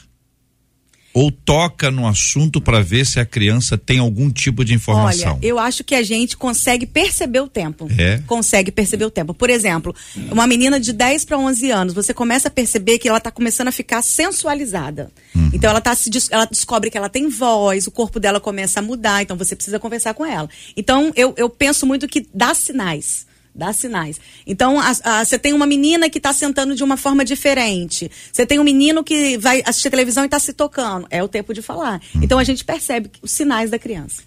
[1.14, 5.34] ou toca no assunto para ver se a criança tem algum tipo de informação?
[5.34, 7.88] Olha, eu acho que a gente consegue perceber o tempo.
[7.98, 8.22] É?
[8.26, 9.34] Consegue perceber o tempo.
[9.34, 9.94] Por exemplo,
[10.32, 13.68] uma menina de 10 para 11 anos, você começa a perceber que ela está começando
[13.68, 15.12] a ficar sensualizada.
[15.36, 15.50] Uhum.
[15.54, 18.84] Então ela tá se ela descobre que ela tem voz, o corpo dela começa a
[18.84, 20.50] mudar, então você precisa conversar com ela.
[20.76, 24.20] Então eu, eu penso muito que dá sinais dá sinais.
[24.46, 24.78] Então,
[25.24, 28.10] você tem uma menina que está sentando de uma forma diferente.
[28.32, 31.08] Você tem um menino que vai assistir televisão e está se tocando.
[31.10, 32.02] É o tempo de falar.
[32.16, 32.24] Uhum.
[32.24, 34.24] Então, a gente percebe os sinais da criança.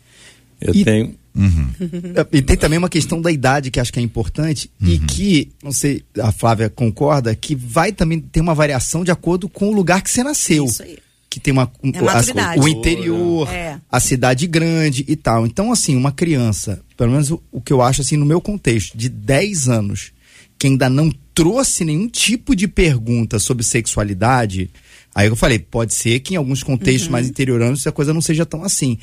[0.61, 1.15] Eu e, tenho.
[1.35, 1.71] Uhum.
[2.33, 4.89] e tem também uma questão da idade que acho que é importante uhum.
[4.89, 9.49] e que, não sei, a Flávia concorda, que vai também ter uma variação de acordo
[9.49, 10.65] com o lugar que você nasceu.
[10.67, 10.99] Isso aí
[11.35, 13.81] que tem uma um, é o interior, é.
[13.91, 15.45] a cidade grande e tal.
[15.45, 18.97] Então, assim, uma criança, pelo menos o, o, que eu acho assim no meu contexto,
[18.97, 20.13] de 10 anos,
[20.57, 24.71] que ainda não trouxe nenhum tipo de pergunta sobre sexualidade,
[25.13, 27.13] aí eu falei, pode ser que em alguns contextos uhum.
[27.13, 28.97] mais interioranos a coisa não seja tão assim.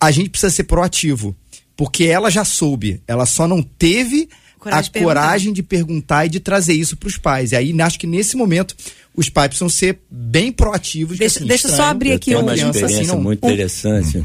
[0.00, 1.36] A gente precisa ser proativo,
[1.76, 4.30] porque ela já soube, ela só não teve
[4.70, 7.52] coragem a de coragem de perguntar e de trazer isso para os pais.
[7.52, 8.74] E aí acho que nesse momento
[9.14, 11.18] os pais precisam ser bem proativos.
[11.18, 13.20] Deixa, assim, deixa eu só abrir aqui eu uma experiência assim, não...
[13.20, 14.24] muito interessante.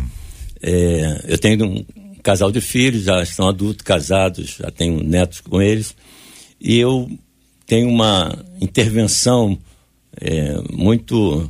[0.61, 1.85] É, eu tenho um
[2.21, 5.95] casal de filhos, já estão adultos, casados, já tenho netos com eles,
[6.59, 7.09] e eu
[7.65, 9.57] tenho uma intervenção
[10.19, 11.49] é, muito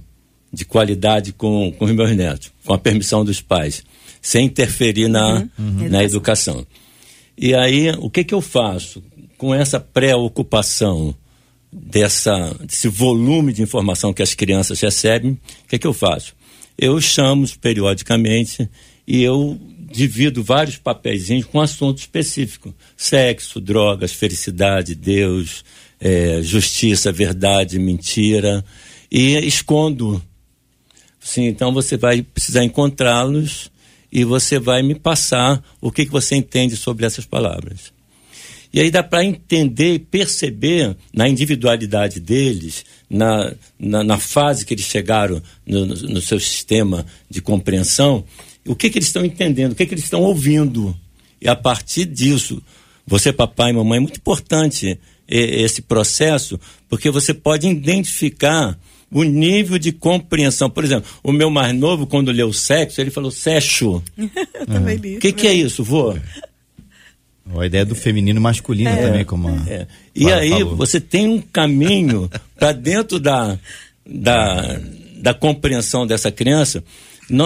[0.53, 3.83] de qualidade com, com os meus netos, com a permissão dos pais,
[4.21, 5.89] sem interferir na, uhum.
[5.89, 6.65] na educação.
[7.37, 9.03] E aí, o que, que eu faço
[9.37, 11.15] com essa preocupação
[11.71, 15.31] dessa, desse volume de informação que as crianças recebem?
[15.31, 16.35] O que, que eu faço?
[16.77, 18.69] Eu chamo periodicamente
[19.07, 19.59] e eu
[19.91, 25.63] divido vários papéis com assunto específico: sexo, drogas, felicidade, Deus,
[25.99, 28.63] é, justiça, verdade, mentira,
[29.11, 30.21] e escondo.
[31.19, 33.70] Sim, então você vai precisar encontrá-los
[34.11, 37.93] e você vai me passar o que, que você entende sobre essas palavras.
[38.73, 44.73] E aí dá para entender e perceber na individualidade deles, na, na, na, fase que
[44.73, 48.23] eles chegaram no, no, no seu sistema de compreensão,
[48.65, 50.95] o que, que eles estão entendendo, o que, que eles estão ouvindo.
[51.41, 52.61] E a partir disso,
[53.05, 54.97] você, papai e mamãe, é muito importante
[55.27, 58.77] esse processo, porque você pode identificar
[59.11, 60.69] o nível de compreensão.
[60.69, 64.01] Por exemplo, o meu mais novo, quando leu sexo, ele falou sexo.
[64.65, 65.17] também li.
[65.17, 66.15] O que, que é isso, vô?
[67.57, 69.87] A ideia do feminino masculino é, também, como a é.
[70.15, 70.75] E aí falou.
[70.77, 73.59] você tem um caminho para dentro da,
[74.05, 74.79] da,
[75.17, 76.81] da compreensão dessa criança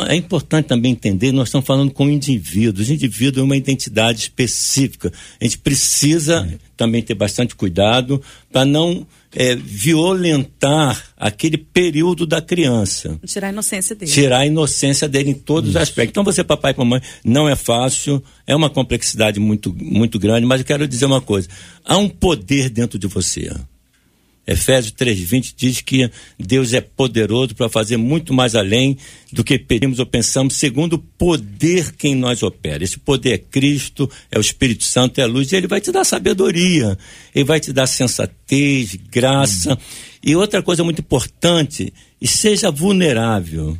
[0.07, 2.89] é importante também entender, nós estamos falando com indivíduos.
[2.89, 5.11] O indivíduo é uma identidade específica.
[5.39, 6.57] A gente precisa é.
[6.75, 13.19] também ter bastante cuidado para não é, violentar aquele período da criança.
[13.25, 14.11] Tirar a inocência dele.
[14.11, 15.77] Tirar a inocência dele em todos Isso.
[15.77, 16.11] os aspectos.
[16.11, 20.61] Então, você, papai e mamãe, não é fácil, é uma complexidade muito, muito grande, mas
[20.61, 21.49] eu quero dizer uma coisa:
[21.83, 23.51] há um poder dentro de você.
[24.47, 28.97] Efésios 3,20 diz que Deus é poderoso para fazer muito mais além
[29.31, 32.83] do que pedimos ou pensamos, segundo o poder que em nós opera.
[32.83, 35.91] Esse poder é Cristo, é o Espírito Santo, é a luz, e ele vai te
[35.91, 36.97] dar sabedoria,
[37.33, 39.73] ele vai te dar sensatez, graça.
[39.73, 39.77] Hum.
[40.23, 41.91] E outra coisa muito importante,
[42.23, 43.77] seja vulnerável,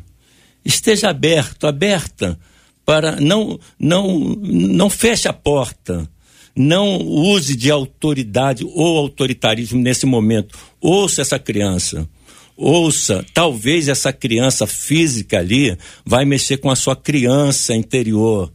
[0.64, 2.38] esteja aberto, aberta,
[2.84, 6.08] para não, não, não feche a porta
[6.56, 10.58] não use de autoridade ou autoritarismo nesse momento.
[10.80, 12.08] Ouça essa criança.
[12.56, 18.50] Ouça, talvez essa criança física ali vai mexer com a sua criança interior.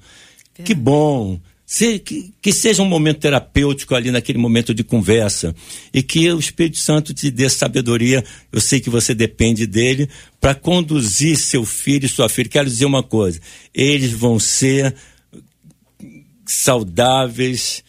[0.58, 0.64] É.
[0.64, 1.40] Que bom.
[1.64, 5.56] Se, que, que, seja um momento terapêutico ali naquele momento de conversa
[5.94, 8.26] e que o Espírito Santo te dê sabedoria.
[8.52, 10.10] Eu sei que você depende dele
[10.42, 12.50] para conduzir seu filho e sua filha.
[12.50, 13.40] Quero dizer uma coisa:
[13.74, 14.94] eles vão ser
[16.46, 17.84] saudáveis,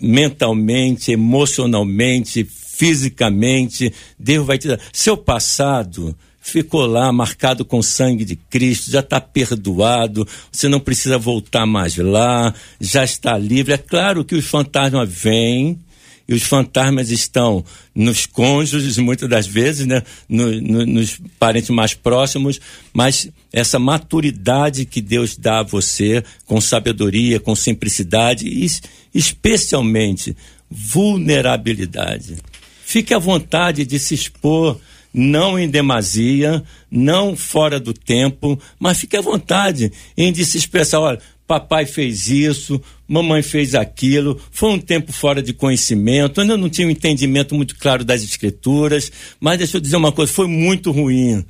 [0.00, 3.92] mentalmente, emocionalmente, fisicamente.
[4.18, 4.80] Deus vai te dar.
[4.92, 10.78] Seu passado ficou lá marcado com o sangue de Cristo, já está perdoado, você não
[10.78, 13.72] precisa voltar mais lá, já está livre.
[13.72, 15.80] É claro que os fantasmas vêm,
[16.26, 20.02] e os fantasmas estão nos cônjuges, muitas das vezes, né?
[20.28, 22.60] No, no, nos parentes mais próximos,
[22.92, 28.66] mas essa maturidade que Deus dá a você, com sabedoria, com simplicidade e
[29.14, 30.36] especialmente
[30.70, 32.36] vulnerabilidade.
[32.84, 34.80] Fique à vontade de se expor,
[35.12, 41.00] não em demasia, não fora do tempo, mas fique à vontade em de se expressar,
[41.00, 46.68] olha, papai fez isso, mamãe fez aquilo, foi um tempo fora de conhecimento, ainda não
[46.68, 50.90] tinha um entendimento muito claro das escrituras, mas deixa eu dizer uma coisa, foi muito
[50.90, 51.44] ruim.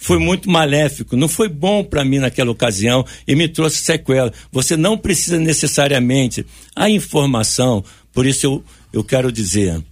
[0.00, 4.32] Foi muito maléfico, não foi bom para mim naquela ocasião e me trouxe sequela.
[4.52, 9.82] Você não precisa necessariamente a informação, por isso eu, eu quero dizer,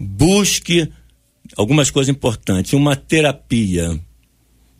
[0.00, 0.90] busque
[1.56, 4.00] algumas coisas importantes, uma terapia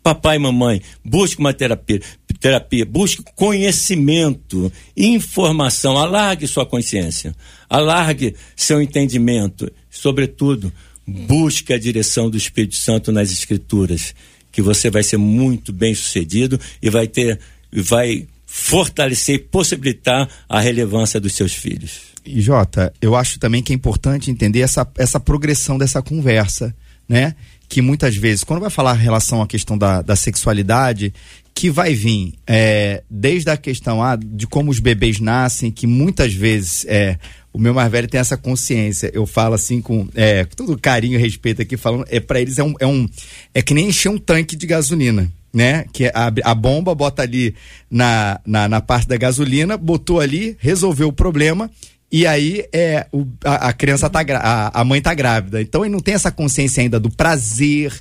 [0.03, 2.00] papai e mamãe, busque uma terapia,
[2.40, 7.35] terapia, busque conhecimento, informação, alargue sua consciência,
[7.68, 10.72] alargue seu entendimento, sobretudo,
[11.07, 14.14] busque a direção do Espírito Santo nas escrituras,
[14.50, 17.38] que você vai ser muito bem sucedido e vai ter,
[17.70, 22.11] vai fortalecer e possibilitar a relevância dos seus filhos.
[22.24, 26.74] E Jota, eu acho também que é importante entender essa, essa progressão dessa conversa,
[27.09, 27.35] né?
[27.70, 31.14] Que muitas vezes, quando vai falar em relação à questão da, da sexualidade,
[31.54, 36.35] que vai vir é, desde a questão ah, de como os bebês nascem, que muitas
[36.35, 37.16] vezes é,
[37.52, 39.09] o meu mais velho tem essa consciência.
[39.14, 42.59] Eu falo assim com, é, com todo carinho e respeito aqui, falando, é para eles
[42.59, 43.09] é um, é um.
[43.54, 45.30] É que nem encher um tanque de gasolina.
[45.54, 45.85] Né?
[45.92, 47.54] Que a, a bomba bota ali
[47.88, 51.70] na, na, na parte da gasolina, botou ali, resolveu o problema
[52.12, 55.62] e aí é, o, a, a, criança tá a, a mãe tá grávida.
[55.62, 57.92] Então ele não tem essa consciência ainda do prazer,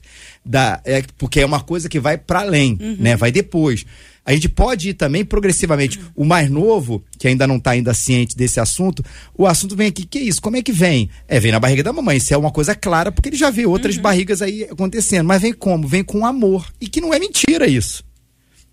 [0.44, 2.98] da, é, porque é uma coisa que vai para além, uhum.
[3.00, 3.16] né?
[3.16, 3.86] Vai depois.
[4.26, 6.00] A gente pode ir também progressivamente.
[6.16, 9.04] O mais novo, que ainda não está ainda ciente desse assunto,
[9.36, 10.42] o assunto vem aqui, que é isso?
[10.42, 11.10] Como é que vem?
[11.28, 12.18] É, vem na barriga da mamãe.
[12.18, 14.02] Isso é uma coisa clara, porque ele já vê outras uhum.
[14.02, 15.26] barrigas aí acontecendo.
[15.26, 15.88] Mas vem como?
[15.88, 16.68] Vem com amor.
[16.82, 18.04] E que não é mentira isso.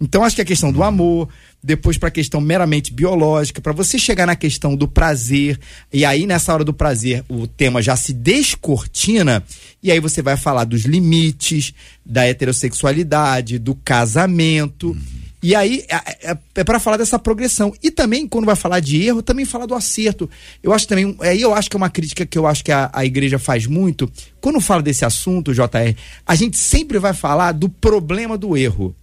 [0.00, 1.28] Então acho que a questão do amor,
[1.66, 5.58] depois para a questão meramente biológica, para você chegar na questão do prazer,
[5.92, 9.42] e aí nessa hora do prazer o tema já se descortina,
[9.82, 11.74] e aí você vai falar dos limites,
[12.04, 14.90] da heterossexualidade, do casamento.
[14.90, 15.00] Uhum.
[15.42, 17.74] E aí é, é, é para falar dessa progressão.
[17.82, 20.30] E também, quando vai falar de erro, também falar do acerto.
[20.62, 22.90] Eu acho também, aí eu acho que é uma crítica que eu acho que a,
[22.92, 24.10] a igreja faz muito.
[24.40, 28.94] Quando fala desse assunto, JR, a gente sempre vai falar do problema do erro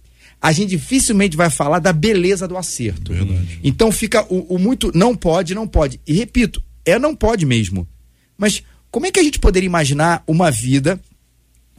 [0.44, 3.14] a gente dificilmente vai falar da beleza do acerto.
[3.14, 3.60] Verdade.
[3.64, 5.98] Então fica o, o, muito não pode, não pode.
[6.06, 7.88] E repito, é não pode mesmo.
[8.36, 11.00] Mas como é que a gente poderia imaginar uma vida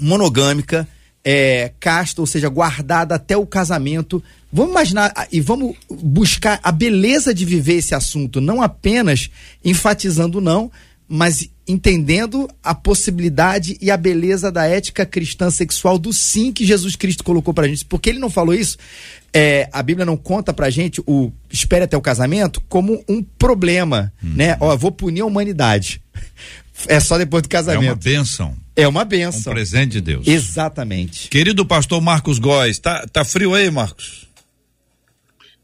[0.02, 0.88] monogâmica,
[1.24, 4.24] é, casta, ou seja, guardada até o casamento?
[4.52, 9.30] Vamos imaginar e vamos buscar a beleza de viver esse assunto, não apenas
[9.64, 10.72] enfatizando não,
[11.08, 16.96] mas entendendo a possibilidade e a beleza da ética cristã sexual do sim que Jesus
[16.96, 17.86] Cristo colocou pra gente.
[17.86, 18.78] Porque ele não falou isso,
[19.34, 24.12] é, a Bíblia não conta pra gente o espere até o casamento como um problema,
[24.24, 24.34] hum.
[24.36, 24.58] né?
[24.60, 26.02] Ó, vou punir a humanidade.
[26.90, 27.86] É só depois do casamento.
[27.86, 28.58] É uma bênção.
[28.76, 29.54] É uma bênção.
[29.54, 30.28] Um presente de Deus.
[30.28, 31.30] Exatamente.
[31.30, 34.28] Querido pastor Marcos Góes, tá, tá frio aí, Marcos?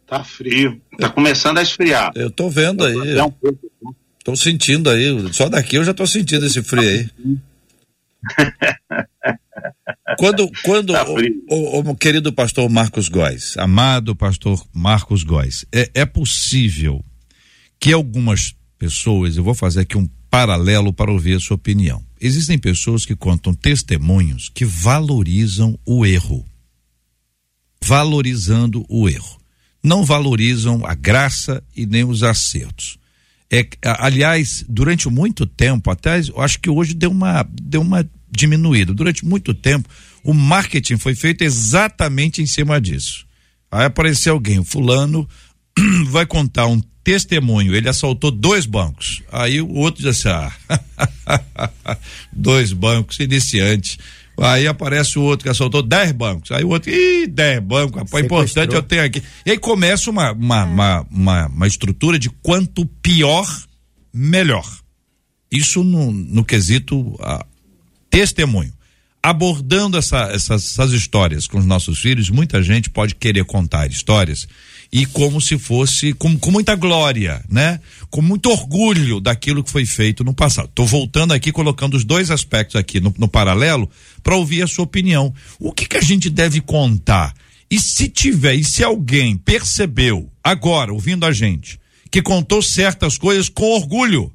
[0.07, 0.81] Tá frio.
[0.97, 2.11] Tá começando a esfriar.
[2.15, 3.17] Eu tô vendo aí.
[3.17, 3.59] É um pouco.
[4.23, 7.09] Tô sentindo aí, só daqui eu já tô sentindo esse frio aí.
[10.17, 11.17] quando, quando tá o,
[11.49, 17.03] o, o, querido pastor Marcos Góes, amado pastor Marcos Góes, é, é possível
[17.79, 22.03] que algumas pessoas, eu vou fazer aqui um paralelo para ouvir a sua opinião.
[22.19, 26.45] Existem pessoas que contam testemunhos que valorizam o erro.
[27.83, 29.41] Valorizando o erro.
[29.83, 33.00] Não valorizam a graça e nem os acertos.
[33.51, 38.93] É, aliás, durante muito tempo, até eu acho que hoje deu uma, deu uma diminuída.
[38.93, 39.89] Durante muito tempo,
[40.23, 43.25] o marketing foi feito exatamente em cima disso.
[43.69, 45.27] Aí apareceu alguém, o fulano
[46.07, 49.21] vai contar um testemunho, ele assaltou dois bancos.
[49.31, 50.51] Aí o outro disse assim,
[51.27, 51.97] ah,
[52.31, 53.97] dois bancos, iniciante.
[54.37, 56.51] Aí aparece o outro que assaltou 10 bancos.
[56.51, 59.21] Aí o outro, ih, 10 bancos, rapaz, importante eu tenho aqui.
[59.45, 63.45] E aí começa uma, uma, uma, uma, uma estrutura de quanto pior,
[64.13, 64.65] melhor.
[65.51, 67.45] Isso no, no quesito ah,
[68.09, 68.73] testemunho.
[69.21, 74.47] Abordando essa, essas, essas histórias com os nossos filhos, muita gente pode querer contar histórias
[74.91, 77.79] e como se fosse com, com muita glória, né?
[78.09, 80.67] Com muito orgulho daquilo que foi feito no passado.
[80.67, 83.89] Estou voltando aqui colocando os dois aspectos aqui no, no paralelo
[84.21, 85.33] para ouvir a sua opinião.
[85.59, 87.33] O que que a gente deve contar?
[87.69, 91.79] E se tiver, e se alguém percebeu agora ouvindo a gente
[92.11, 94.29] que contou certas coisas com orgulho,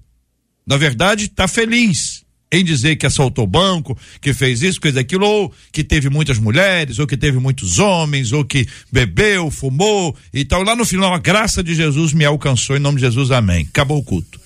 [0.66, 5.54] na verdade está feliz em dizer que assaltou banco, que fez isso, fez aquilo, ou
[5.72, 10.62] que teve muitas mulheres, ou que teve muitos homens, ou que bebeu, fumou e tal.
[10.62, 13.66] Lá no final, a graça de Jesus me alcançou, em nome de Jesus, amém.
[13.68, 14.40] Acabou o culto.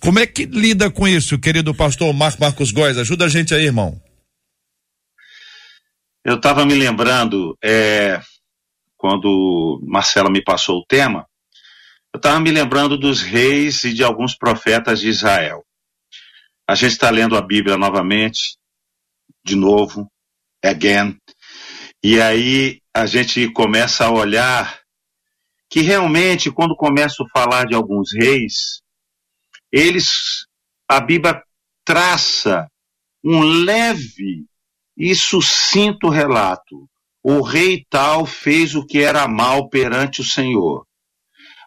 [0.00, 2.98] Como é que lida com isso, querido pastor Mar Marcos Góes?
[2.98, 4.00] Ajuda a gente aí, irmão.
[6.24, 8.20] Eu estava me lembrando, é,
[8.96, 11.26] quando Marcela me passou o tema,
[12.12, 15.65] eu estava me lembrando dos reis e de alguns profetas de Israel.
[16.68, 18.58] A gente está lendo a Bíblia novamente,
[19.44, 20.10] de novo,
[20.64, 21.16] again,
[22.02, 24.80] e aí a gente começa a olhar
[25.70, 28.82] que realmente, quando começo a falar de alguns reis,
[29.70, 30.46] eles,
[30.88, 31.42] a Bíblia
[31.84, 32.68] traça
[33.24, 34.46] um leve
[34.96, 36.88] e sucinto relato.
[37.22, 40.86] O rei tal fez o que era mal perante o Senhor.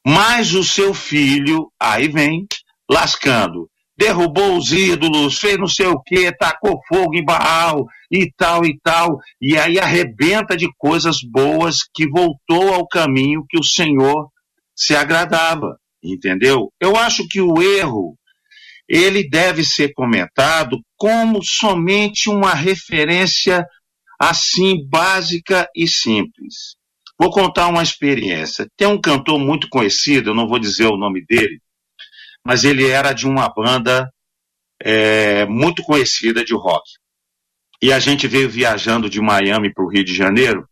[0.05, 2.47] Mas o seu filho, aí vem,
[2.89, 8.65] lascando, derrubou os ídolos, fez não sei o que, tacou fogo em Baal e tal
[8.65, 14.29] e tal, e aí arrebenta de coisas boas que voltou ao caminho que o Senhor
[14.73, 16.71] se agradava, entendeu?
[16.79, 18.15] Eu acho que o erro
[18.87, 23.67] ele deve ser comentado como somente uma referência
[24.17, 26.77] assim básica e simples.
[27.19, 28.65] Vou contar uma experiência.
[28.77, 31.59] Tem um cantor muito conhecido, eu não vou dizer o nome dele,
[32.45, 34.11] mas ele era de uma banda
[34.81, 36.83] é, muito conhecida de rock.
[37.81, 40.67] E a gente veio viajando de Miami para o Rio de Janeiro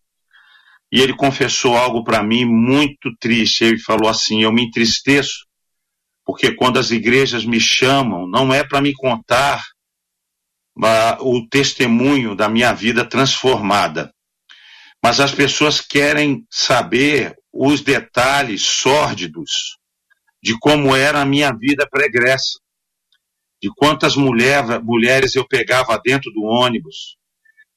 [0.91, 3.63] e ele confessou algo para mim muito triste.
[3.63, 5.45] Ele falou assim: Eu me entristeço,
[6.25, 9.63] porque quando as igrejas me chamam, não é para me contar
[11.21, 14.13] o testemunho da minha vida transformada,
[15.03, 19.77] Mas as pessoas querem saber os detalhes sórdidos
[20.41, 22.59] de como era a minha vida pregressa,
[23.61, 27.17] de quantas mulher, mulheres eu pegava dentro do ônibus,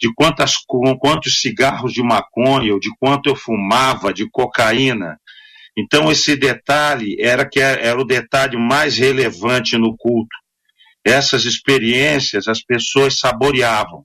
[0.01, 0.55] de quantas,
[0.99, 5.19] quantos cigarros de maconha, ou de quanto eu fumava de cocaína.
[5.77, 10.37] Então, esse detalhe era que era o detalhe mais relevante no culto.
[11.05, 14.05] Essas experiências as pessoas saboreavam.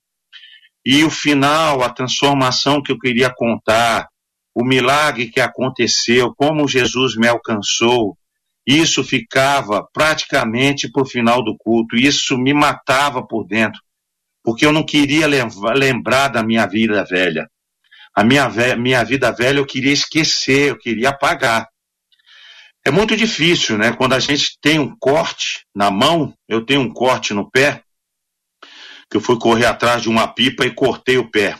[0.85, 4.07] E o final, a transformação que eu queria contar,
[4.53, 8.17] o milagre que aconteceu, como Jesus me alcançou,
[8.65, 11.95] isso ficava praticamente para o final do culto.
[11.95, 13.79] Isso me matava por dentro,
[14.43, 17.47] porque eu não queria lembrar da minha vida velha.
[18.15, 21.67] A minha, minha vida velha eu queria esquecer, eu queria apagar.
[22.83, 23.93] É muito difícil, né?
[23.93, 27.83] Quando a gente tem um corte na mão, eu tenho um corte no pé,
[29.09, 31.57] que eu fui correr atrás de uma pipa e cortei o pé.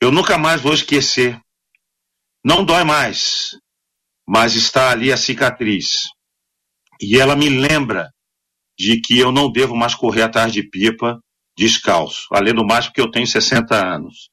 [0.00, 1.38] Eu nunca mais vou esquecer.
[2.44, 3.50] Não dói mais,
[4.32, 6.04] mas está ali a cicatriz.
[7.00, 8.12] E ela me lembra
[8.78, 11.18] de que eu não devo mais correr atrás de pipa
[11.58, 14.30] descalço, além do mais porque eu tenho 60 anos.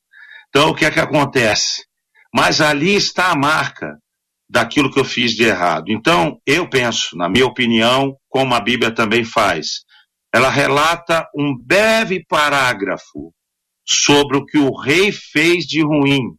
[0.49, 1.83] Então, o que é que acontece?
[2.31, 3.97] Mas ali está a marca
[4.47, 5.85] daquilo que eu fiz de errado.
[5.89, 9.79] Então, eu penso, na minha opinião, como a Bíblia também faz,
[10.31, 13.33] ela relata um breve parágrafo
[13.83, 16.37] sobre o que o rei fez de ruim,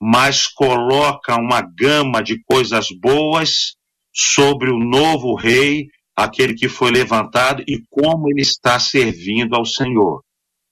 [0.00, 3.74] mas coloca uma gama de coisas boas
[4.12, 10.22] sobre o novo rei, aquele que foi levantado e como ele está servindo ao Senhor.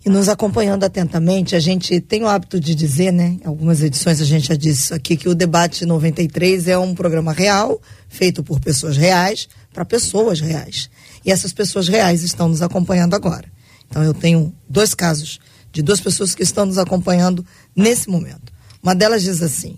[0.05, 3.37] E nos acompanhando atentamente, a gente tem o hábito de dizer, né?
[3.43, 6.93] Em algumas edições a gente já disse isso aqui, que o Debate 93 é um
[6.93, 10.91] programa real, feito por pessoas reais, para pessoas reais.
[11.25, 13.51] E essas pessoas reais estão nos acompanhando agora.
[13.89, 15.39] Então eu tenho dois casos
[15.73, 17.43] de duas pessoas que estão nos acompanhando
[17.75, 18.53] nesse momento.
[18.83, 19.75] Uma delas diz assim: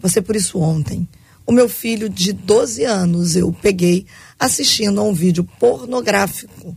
[0.00, 1.08] passei por isso ontem.
[1.46, 4.06] O meu filho de 12 anos eu peguei
[4.38, 6.76] assistindo a um vídeo pornográfico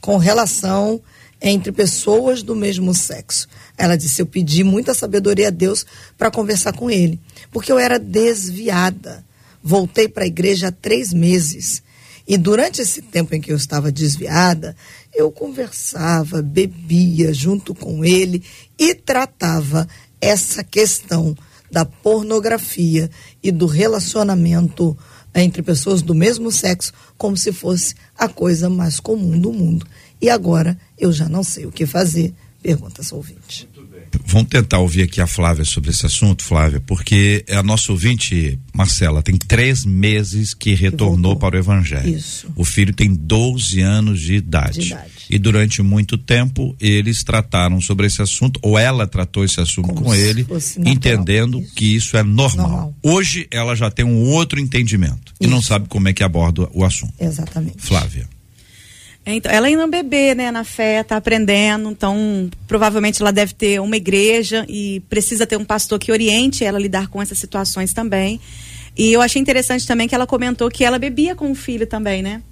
[0.00, 1.00] com relação
[1.40, 3.48] entre pessoas do mesmo sexo.
[3.76, 5.84] Ela disse: Eu pedi muita sabedoria a Deus
[6.16, 9.24] para conversar com ele, porque eu era desviada.
[9.62, 11.82] Voltei para a igreja há três meses.
[12.26, 14.76] E durante esse tempo em que eu estava desviada,
[15.12, 18.44] eu conversava, bebia junto com ele
[18.78, 19.88] e tratava
[20.20, 21.36] essa questão
[21.72, 23.10] da pornografia
[23.42, 24.96] e do relacionamento
[25.34, 29.86] entre pessoas do mesmo sexo como se fosse a coisa mais comum do mundo.
[30.20, 32.34] E agora eu já não sei o que fazer.
[32.62, 33.68] Pergunta ao ouvinte.
[34.26, 39.22] Vamos tentar ouvir aqui a Flávia sobre esse assunto, Flávia, porque a nossa ouvinte, Marcela,
[39.22, 42.08] tem três meses que retornou para o Evangelho.
[42.16, 42.46] Isso.
[42.56, 44.80] O filho tem 12 anos de idade.
[44.80, 45.10] de idade.
[45.30, 50.02] E durante muito tempo eles trataram sobre esse assunto, ou ela tratou esse assunto Como
[50.02, 50.46] com ele,
[50.84, 51.74] entendendo isso.
[51.74, 52.68] que isso é normal.
[52.68, 52.94] normal.
[53.02, 55.42] Hoje ela já tem um outro entendimento isso.
[55.42, 57.14] e não sabe como é que aborda o assunto.
[57.20, 57.76] Exatamente.
[57.78, 58.28] Flávia.
[59.24, 63.54] Então, ela ainda é um bebê, né, na fé, tá aprendendo, então provavelmente ela deve
[63.54, 67.38] ter uma igreja e precisa ter um pastor que oriente ela a lidar com essas
[67.38, 68.40] situações também.
[68.96, 72.20] E eu achei interessante também que ela comentou que ela bebia com o filho também,
[72.20, 72.42] né?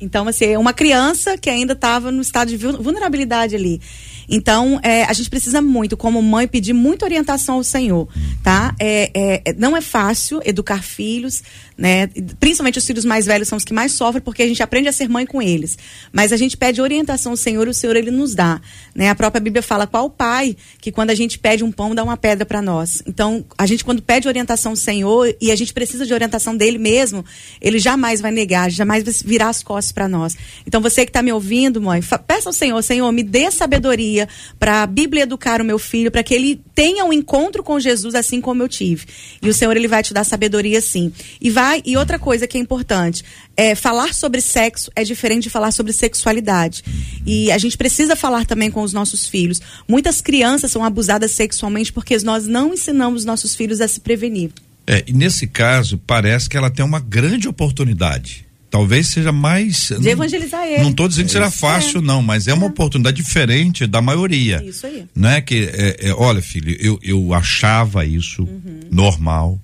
[0.00, 3.80] Então, assim, é uma criança que ainda estava no estado de vulnerabilidade ali.
[4.28, 8.08] Então, é, a gente precisa muito, como mãe, pedir muita orientação ao Senhor,
[8.42, 8.74] tá?
[8.78, 11.42] É, é, é, não é fácil educar filhos,
[11.80, 12.10] né?
[12.38, 14.92] Principalmente os filhos mais velhos são os que mais sofrem, porque a gente aprende a
[14.92, 15.78] ser mãe com eles.
[16.12, 18.60] Mas a gente pede orientação ao Senhor e o Senhor, Ele nos dá,
[18.94, 19.08] né?
[19.08, 22.04] A própria Bíblia fala qual o pai que quando a gente pede um pão, dá
[22.04, 23.02] uma pedra para nós.
[23.06, 26.76] Então, a gente quando pede orientação ao Senhor e a gente precisa de orientação dele
[26.76, 27.24] mesmo,
[27.62, 30.36] ele jamais vai negar, jamais vai virar as costas para nós.
[30.66, 34.28] Então, você que está me ouvindo, mãe, peça ao Senhor, Senhor, me dê sabedoria
[34.58, 38.14] para a Bíblia educar o meu filho, para que ele tenha um encontro com Jesus
[38.14, 39.06] assim como eu tive.
[39.40, 41.10] E o Senhor ele vai te dar sabedoria sim.
[41.40, 41.82] E vai tá?
[41.84, 43.24] E outra coisa que é importante,
[43.56, 46.82] é falar sobre sexo é diferente de falar sobre sexualidade.
[47.26, 49.60] E a gente precisa falar também com os nossos filhos.
[49.88, 54.50] Muitas crianças são abusadas sexualmente porque nós não ensinamos nossos filhos a se prevenir.
[54.86, 58.46] É, e nesse caso, parece que ela tem uma grande oportunidade.
[58.70, 59.90] Talvez seja mais.
[60.00, 60.82] De evangelizar ele.
[60.82, 62.02] Não estou dizendo que será fácil, é.
[62.02, 64.62] não, mas é, é, uma oportunidade diferente da maioria.
[64.64, 65.06] Isso aí.
[65.14, 68.80] Não é que, é, é, olha, filho, eu, eu achava isso uhum.
[68.88, 69.60] normal,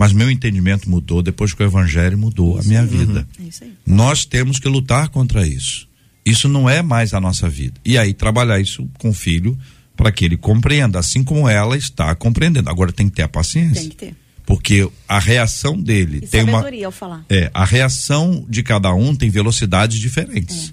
[0.00, 3.28] mas meu entendimento mudou depois que o evangelho mudou isso a minha vida.
[3.38, 3.48] Uhum.
[3.48, 3.74] Isso aí.
[3.86, 5.86] Nós temos que lutar contra isso.
[6.24, 7.78] Isso não é mais a nossa vida.
[7.84, 9.58] E aí trabalhar isso com o filho
[9.94, 12.70] para que ele compreenda, assim como ela está compreendendo.
[12.70, 13.74] Agora tem que ter a paciência.
[13.82, 14.14] Tem que ter
[14.46, 17.22] porque a reação dele e tem uma ao falar.
[17.28, 20.70] é a reação de cada um tem velocidades diferentes.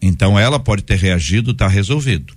[0.00, 0.06] É.
[0.06, 2.34] Então ela pode ter reagido, tá resolvido,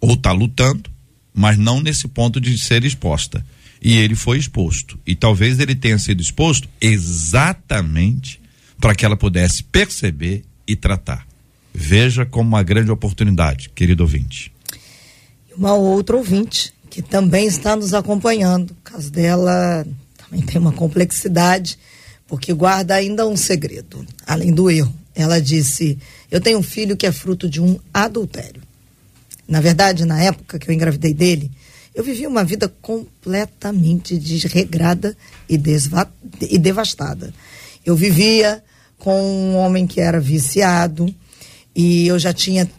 [0.00, 0.90] ou tá lutando,
[1.32, 3.46] mas não nesse ponto de ser exposta.
[3.80, 4.98] E ele foi exposto.
[5.06, 8.40] E talvez ele tenha sido exposto exatamente
[8.78, 11.26] para que ela pudesse perceber e tratar.
[11.72, 14.52] Veja como uma grande oportunidade, querido ouvinte.
[15.56, 18.72] Uma outra ouvinte que também está nos acompanhando.
[18.72, 19.86] O caso dela
[20.18, 21.78] também tem uma complexidade,
[22.26, 24.92] porque guarda ainda um segredo, além do erro.
[25.14, 25.98] Ela disse:
[26.30, 28.62] Eu tenho um filho que é fruto de um adultério.
[29.46, 31.50] Na verdade, na época que eu engravidei dele,
[31.94, 35.16] eu vivi uma vida completamente desregrada
[35.48, 35.60] e,
[36.42, 37.34] e devastada.
[37.84, 38.62] Eu vivia
[38.98, 41.12] com um homem que era viciado
[41.74, 42.70] e eu já tinha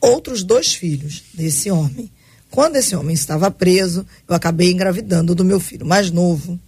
[0.00, 2.10] outros dois filhos desse homem.
[2.50, 6.60] Quando esse homem estava preso, eu acabei engravidando do meu filho mais novo.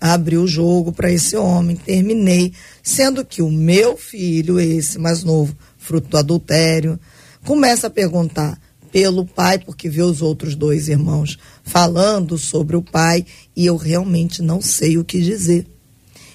[0.00, 2.52] Abri o jogo para esse homem, terminei,
[2.82, 6.98] sendo que o meu filho, esse mais novo, fruto do adultério,
[7.44, 8.60] começa a perguntar
[8.92, 13.24] pelo pai, porque vê os outros dois irmãos falando sobre o pai
[13.56, 15.66] e eu realmente não sei o que dizer.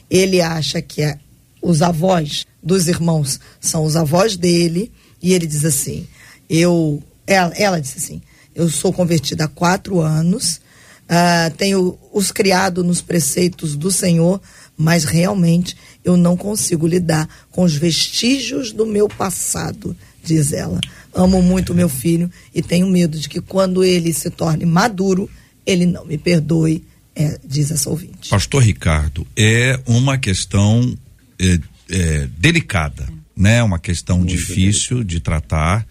[0.10, 1.20] Ele acha que é,
[1.62, 4.92] os avós dos irmãos são os avós dele
[5.22, 6.08] e ele diz assim:
[6.50, 8.22] eu, ela, ela disse assim,
[8.56, 10.60] eu sou convertida há quatro anos,
[11.04, 14.42] uh, tenho os criado nos preceitos do Senhor,
[14.76, 20.80] mas realmente eu não consigo lidar com os vestígios do meu passado, diz ela.
[21.18, 25.28] Amo muito meu filho e tenho medo de que quando ele se torne maduro,
[25.66, 26.84] ele não me perdoe,
[27.16, 28.30] é, diz essa ouvinte.
[28.30, 30.96] Pastor Ricardo, é uma questão
[31.40, 31.60] é,
[31.90, 33.64] é, delicada, né?
[33.64, 35.88] Uma questão muito difícil de tratar,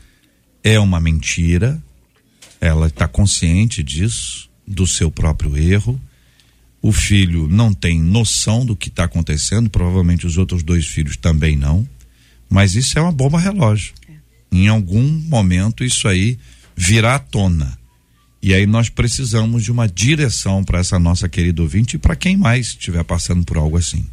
[0.62, 1.83] é uma mentira,
[2.61, 6.01] ela está consciente disso, do seu próprio erro.
[6.81, 11.57] O filho não tem noção do que está acontecendo, provavelmente os outros dois filhos também
[11.57, 11.85] não.
[12.49, 13.93] Mas isso é uma bomba relógio.
[14.57, 16.39] Em algum momento isso aí
[16.75, 17.77] virá à tona.
[18.43, 22.37] E aí nós precisamos de uma direção para essa nossa querida ouvinte e para quem
[22.37, 24.07] mais estiver passando por algo assim.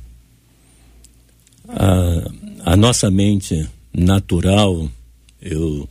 [1.70, 4.90] A, a nossa mente natural,
[5.42, 5.88] eu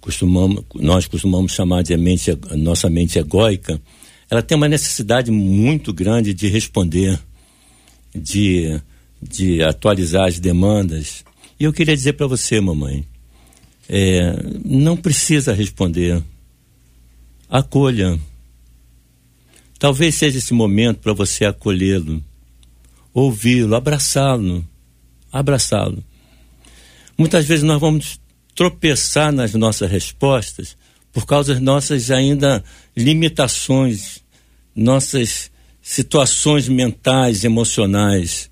[0.00, 3.80] costumamos, nós costumamos chamar de mente, nossa mente egóica,
[4.28, 7.20] ela tem uma necessidade muito grande de responder,
[8.12, 8.80] de,
[9.22, 11.24] de atualizar as demandas.
[11.60, 13.04] E eu queria dizer para você, mamãe,
[13.88, 16.22] é, não precisa responder.
[17.48, 18.18] Acolha.
[19.78, 22.22] Talvez seja esse momento para você acolhê-lo,
[23.12, 24.64] ouvi-lo, abraçá-lo,
[25.30, 26.02] abraçá-lo.
[27.18, 28.20] Muitas vezes nós vamos
[28.54, 30.76] tropeçar nas nossas respostas
[31.12, 32.64] por causa das nossas ainda
[32.96, 34.22] limitações,
[34.74, 35.50] nossas
[35.82, 38.50] situações mentais, emocionais.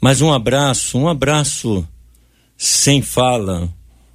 [0.00, 1.86] Mas um abraço, um abraço
[2.56, 3.68] sem fala,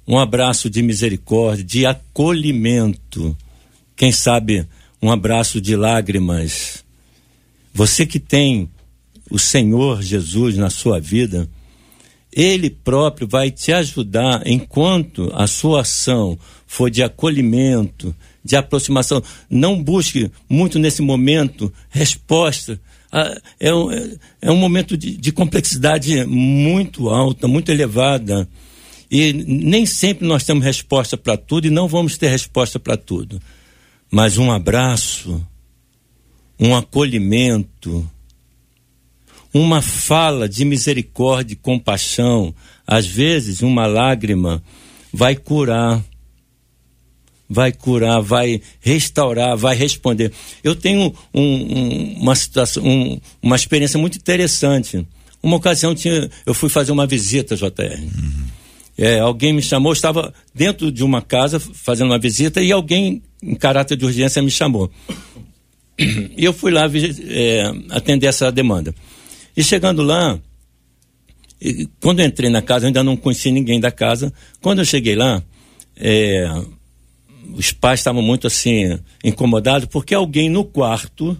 [0.06, 3.36] um abraço de misericórdia, de acolhimento,
[3.96, 4.66] quem sabe
[5.00, 6.84] um abraço de lágrimas.
[7.72, 8.68] Você que tem
[9.30, 11.48] o Senhor Jesus na sua vida,
[12.32, 19.22] ele próprio vai te ajudar enquanto a sua ação for de acolhimento, de aproximação.
[19.48, 22.80] Não busque muito nesse momento resposta.
[23.10, 23.90] Ah, é, um,
[24.40, 28.48] é um momento de, de complexidade muito alta, muito elevada.
[29.12, 33.42] E nem sempre nós temos resposta para tudo e não vamos ter resposta para tudo.
[34.10, 35.46] Mas um abraço,
[36.58, 38.10] um acolhimento,
[39.52, 42.54] uma fala de misericórdia e compaixão,
[42.86, 44.62] às vezes uma lágrima
[45.12, 46.02] vai curar,
[47.46, 50.32] vai curar, vai restaurar, vai responder.
[50.64, 55.06] Eu tenho um, um, uma situação, um, uma experiência muito interessante.
[55.42, 58.00] Uma ocasião tinha, eu fui fazer uma visita, JR.
[58.00, 58.61] Uhum.
[58.96, 63.54] É, alguém me chamou, estava dentro de uma casa fazendo uma visita e alguém em
[63.54, 64.90] caráter de urgência me chamou.
[66.36, 66.90] E eu fui lá
[67.28, 68.94] é, atender essa demanda.
[69.56, 70.40] E chegando lá,
[72.00, 74.32] quando eu entrei na casa, eu ainda não conhecia ninguém da casa.
[74.60, 75.42] Quando eu cheguei lá,
[75.96, 76.48] é,
[77.54, 81.36] os pais estavam muito assim, incomodados, porque alguém no quarto,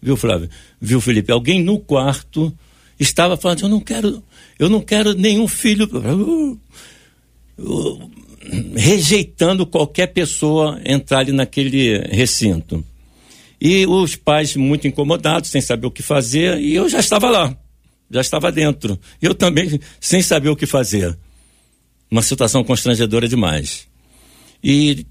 [0.00, 0.48] viu, Flávio?
[0.80, 1.32] Viu, Felipe?
[1.32, 2.52] Alguém no quarto
[2.98, 4.22] estava falando, eu não quero,
[4.62, 5.88] eu não quero nenhum filho.
[8.74, 12.84] Rejeitando qualquer pessoa entrar ali naquele recinto.
[13.60, 17.56] E os pais muito incomodados, sem saber o que fazer, e eu já estava lá
[18.12, 19.00] já estava dentro.
[19.20, 21.16] Eu também, sem saber o que fazer.
[22.10, 23.88] Uma situação constrangedora demais.
[24.62, 25.06] E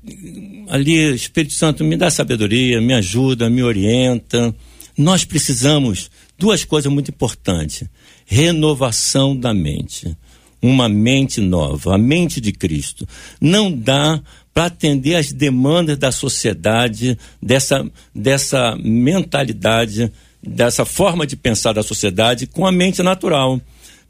[0.70, 4.56] ali, Espírito Santo, me dá sabedoria, me ajuda, me orienta.
[4.96, 7.84] Nós precisamos duas coisas muito importantes:
[8.32, 10.16] renovação da mente.
[10.62, 13.06] Uma mente nova, a mente de Cristo.
[13.42, 14.22] Não dá
[14.54, 20.10] para atender às demandas da sociedade, dessa, dessa mentalidade
[20.42, 23.62] dessa forma de pensar da sociedade com a mente natural.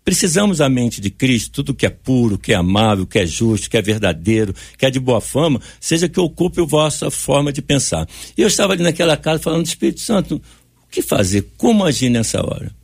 [0.06, 3.70] Precisamos da mente de Cristo, tudo que é puro, que é amável, que é justo,
[3.70, 7.62] que é verdadeiro, que é de boa fama, seja que ocupe a vossa forma de
[7.62, 8.08] pensar.
[8.38, 11.50] E eu estava ali naquela casa falando, Espírito Santo, o que fazer?
[11.58, 12.81] Como agir nessa hora?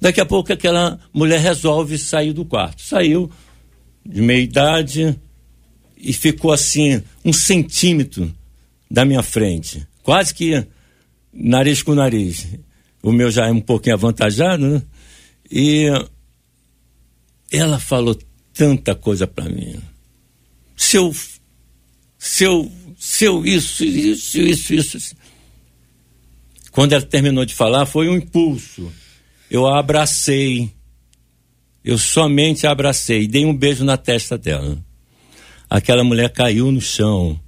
[0.00, 2.82] Daqui a pouco aquela mulher resolve sair do quarto.
[2.82, 3.30] Saiu
[4.04, 5.18] de meia idade
[5.96, 8.32] e ficou assim, um centímetro
[8.90, 9.86] da minha frente.
[10.02, 10.64] Quase que
[11.32, 12.46] nariz com nariz
[13.02, 14.82] o meu já é um pouquinho avantajado, né?
[15.50, 15.86] E
[17.50, 18.18] ela falou
[18.52, 19.80] tanta coisa para mim.
[20.76, 21.14] Seu,
[22.18, 25.16] seu, seu isso, isso, isso, isso.
[26.70, 28.92] Quando ela terminou de falar, foi um impulso.
[29.50, 30.70] Eu a abracei.
[31.84, 34.78] Eu somente a abracei dei um beijo na testa dela.
[35.70, 37.38] Aquela mulher caiu no chão.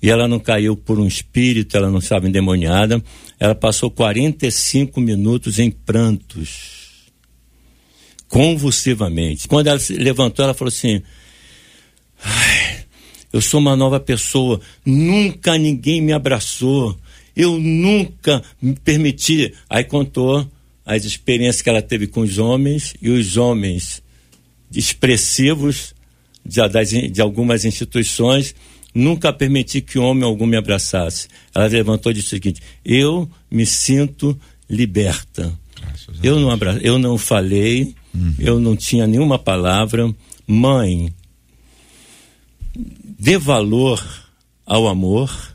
[0.00, 3.02] E ela não caiu por um espírito, ela não estava endemoniada.
[3.38, 7.10] Ela passou 45 minutos em prantos,
[8.28, 9.48] convulsivamente.
[9.48, 11.02] Quando ela se levantou, ela falou assim:
[13.32, 16.96] Eu sou uma nova pessoa, nunca ninguém me abraçou,
[17.34, 19.52] eu nunca me permiti.
[19.68, 20.48] Aí contou
[20.88, 24.02] as experiências que ela teve com os homens e os homens
[24.74, 25.94] expressivos
[26.44, 28.54] de, de algumas instituições
[28.94, 31.28] Nunca permiti que homem algum me abraçasse.
[31.54, 35.56] Ela levantou e disse o seguinte: Eu me sinto liberta.
[36.22, 36.78] Eu não, abra...
[36.82, 38.34] eu não falei, uhum.
[38.38, 40.12] eu não tinha nenhuma palavra.
[40.46, 41.14] Mãe,
[42.74, 44.02] dê valor
[44.66, 45.54] ao amor,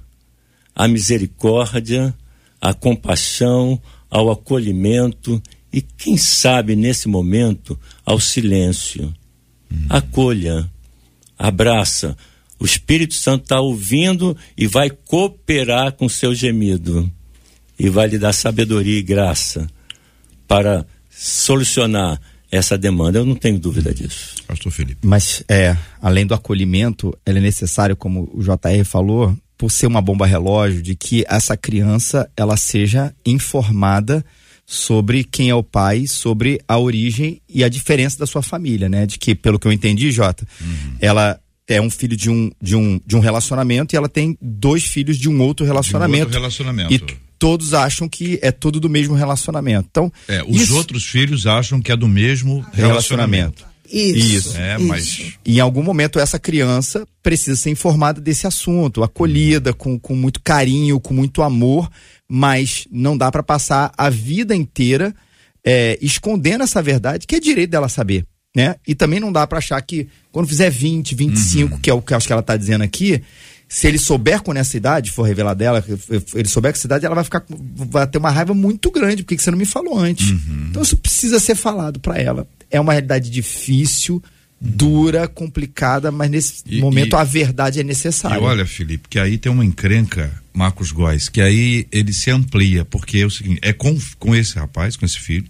[0.75, 2.13] à misericórdia,
[2.61, 3.81] à compaixão,
[4.14, 5.41] ao acolhimento
[5.72, 9.14] e, quem sabe, nesse momento, ao silêncio.
[9.72, 9.86] Uhum.
[9.89, 10.70] Acolha,
[11.38, 12.16] abraça
[12.64, 17.11] o Espírito Santo está ouvindo e vai cooperar com o seu gemido
[17.78, 19.68] e vai lhe dar sabedoria e graça
[20.47, 23.20] para solucionar essa demanda.
[23.20, 24.36] Eu não tenho dúvida disso.
[24.47, 25.05] Pastor Felipe.
[25.05, 30.01] Mas é, além do acolhimento, ele é necessário, como o JR falou, por ser uma
[30.01, 34.22] bomba relógio, de que essa criança ela seja informada
[34.66, 39.05] sobre quem é o pai, sobre a origem e a diferença da sua família, né?
[39.05, 40.97] De que, pelo que eu entendi, Jota, uhum.
[40.99, 44.84] ela é um filho de um, de um, de um relacionamento e ela tem dois
[44.84, 46.24] filhos de um outro relacionamento.
[46.24, 46.93] Um outro relacionamento.
[46.93, 47.01] E
[47.39, 49.88] todos acham que é tudo do mesmo relacionamento.
[49.89, 50.76] Então, é, os isso...
[50.76, 53.64] outros filhos acham que é do mesmo relacionamento.
[53.64, 53.72] relacionamento.
[53.89, 54.36] Isso.
[54.49, 54.57] isso.
[54.57, 54.88] É, isso.
[54.88, 60.41] mas em algum momento essa criança precisa ser informada desse assunto, acolhida com, com muito
[60.41, 61.89] carinho, com muito amor,
[62.29, 65.13] mas não dá para passar a vida inteira
[65.65, 68.25] é, escondendo essa verdade que é direito dela saber
[68.55, 68.75] né?
[68.88, 71.79] E também não dá para achar que quando fizer 20, 25, uhum.
[71.79, 73.23] que é o que acho que ela tá dizendo aqui,
[73.67, 75.84] se ele souber com essa idade, for revelar dela,
[76.36, 79.38] ele souber com essa idade, ela vai ficar vai ter uma raiva muito grande, porque
[79.39, 80.29] você não me falou antes.
[80.29, 80.67] Uhum.
[80.69, 82.47] Então isso precisa ser falado para ela.
[82.74, 84.21] É uma realidade difícil,
[84.59, 88.38] dura, complicada, mas nesse e, momento e, a verdade é necessária.
[88.38, 92.86] E olha, Felipe, que aí tem uma encrenca, Marcos Góes, que aí ele se amplia,
[92.86, 95.45] porque é o seguinte, é com, com esse rapaz, com esse filho,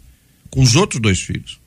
[0.49, 1.59] com os outros dois filhos,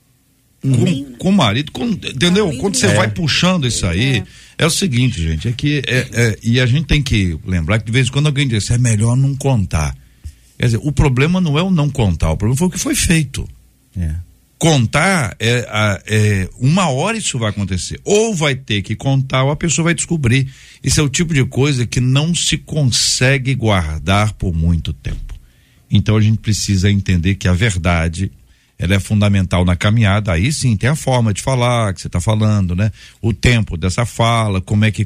[0.60, 2.52] com, com o marido, com, entendeu?
[2.58, 2.94] Quando você é.
[2.94, 4.18] vai puxando isso aí,
[4.58, 4.64] é.
[4.64, 4.66] é.
[4.66, 7.92] o seguinte, gente, é que é, é, e a gente tem que lembrar que de
[7.92, 9.96] vez em quando alguém diz, é melhor não contar.
[10.58, 12.94] Quer dizer, o problema não é o não contar, o problema foi o que foi
[12.94, 13.48] feito.
[13.96, 14.25] É.
[14.58, 15.66] Contar é,
[16.06, 18.00] é uma hora isso vai acontecer.
[18.04, 20.50] Ou vai ter que contar, ou a pessoa vai descobrir.
[20.82, 25.34] Isso é o tipo de coisa que não se consegue guardar por muito tempo.
[25.90, 28.32] Então a gente precisa entender que a verdade
[28.78, 30.32] ela é fundamental na caminhada.
[30.32, 32.90] Aí sim, tem a forma de falar que você está falando, né?
[33.22, 35.04] O tempo dessa fala, como é que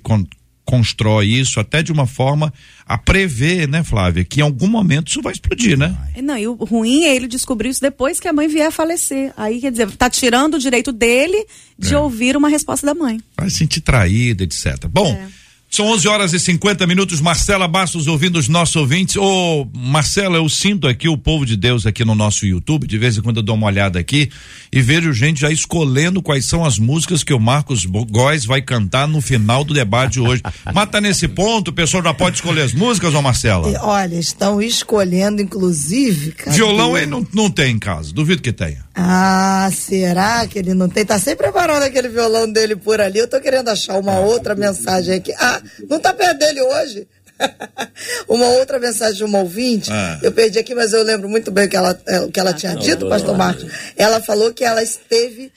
[0.70, 2.54] constrói isso até de uma forma
[2.86, 5.96] a prever, né, Flávia, que em algum momento isso vai explodir, né?
[6.22, 9.32] Não, e o ruim é ele descobrir isso depois que a mãe vier a falecer.
[9.36, 11.44] Aí, quer dizer, tá tirando o direito dele
[11.76, 11.98] de É.
[11.98, 13.20] ouvir uma resposta da mãe.
[13.36, 14.86] Vai se sentir traída, etc.
[14.88, 15.39] Bom, É.
[15.70, 17.20] são 11 horas e 50 minutos.
[17.20, 19.16] Marcela Bastos ouvindo os nossos ouvintes.
[19.16, 22.88] Ô, Marcela, eu sinto aqui o povo de Deus aqui no nosso YouTube.
[22.88, 24.28] De vez em quando eu dou uma olhada aqui
[24.72, 29.06] e vejo gente já escolhendo quais são as músicas que o Marcos Góes vai cantar
[29.06, 30.42] no final do debate de hoje.
[30.74, 33.70] Mas tá nesse ponto, o pessoal já pode escolher as músicas, ô Marcela?
[33.70, 36.32] E, olha, estão escolhendo, inclusive.
[36.32, 36.56] cadê?
[36.56, 38.89] Violão ele não, não tem em casa, duvido que tenha.
[39.02, 41.04] Ah, será que ele não tem?
[41.04, 43.18] Tá sempre preparando aquele violão dele por ali.
[43.18, 45.32] Eu tô querendo achar uma outra mensagem aqui.
[45.38, 47.08] Ah, não tá perto dele hoje?
[48.28, 49.90] uma outra mensagem de uma ouvinte.
[49.90, 50.18] Ah.
[50.22, 52.52] Eu perdi aqui, mas eu lembro muito bem o que ela, é, o que ela
[52.52, 53.66] tinha dito, pastor Marcos.
[53.96, 55.50] Ela falou que ela esteve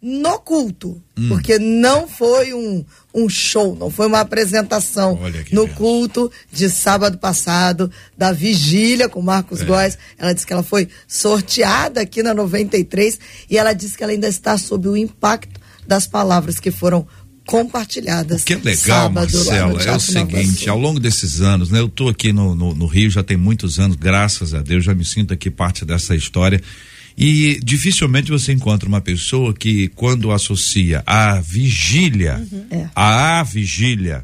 [0.00, 1.28] no culto, Hum.
[1.28, 5.18] porque não foi um, um show, não foi uma apresentação
[5.50, 9.24] no culto de sábado passado, da vigília com É.
[9.24, 9.98] Marcos Góes.
[10.16, 13.18] Ela disse que ela foi sorteada aqui na 93
[13.50, 17.04] e ela disse que ela ainda está sob o impacto das palavras que foram
[17.44, 18.42] compartilhadas.
[18.42, 21.80] O que é legal, sábado, no Marcela, é o seguinte, ao longo desses anos, né?
[21.80, 24.94] Eu tô aqui no, no, no Rio já tem muitos anos, graças a Deus, já
[24.94, 26.60] me sinto aqui parte dessa história.
[27.20, 32.40] E dificilmente você encontra uma pessoa que, quando associa a vigília,
[32.70, 32.86] É.
[32.94, 34.22] a, vigília,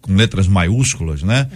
[0.00, 1.48] com letras maiúsculas, né?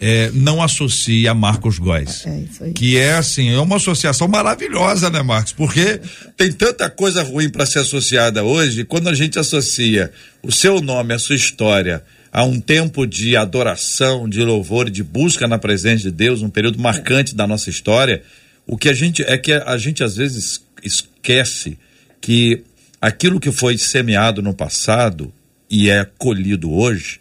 [0.00, 2.24] É, não associa a Marcos Góes.
[2.24, 2.72] É isso aí.
[2.72, 5.52] Que é assim, é uma associação maravilhosa, né, Marcos?
[5.52, 6.00] Porque
[6.36, 10.10] tem tanta coisa ruim para ser associada hoje, quando a gente associa
[10.42, 15.02] o seu nome, a sua história, a um tempo de adoração, de louvor, e de
[15.02, 18.22] busca na presença de Deus, um período marcante da nossa história,
[18.68, 21.78] o que a gente é que a gente às vezes esquece
[22.20, 22.62] que
[23.00, 25.32] aquilo que foi semeado no passado
[25.70, 27.18] e é colhido hoje,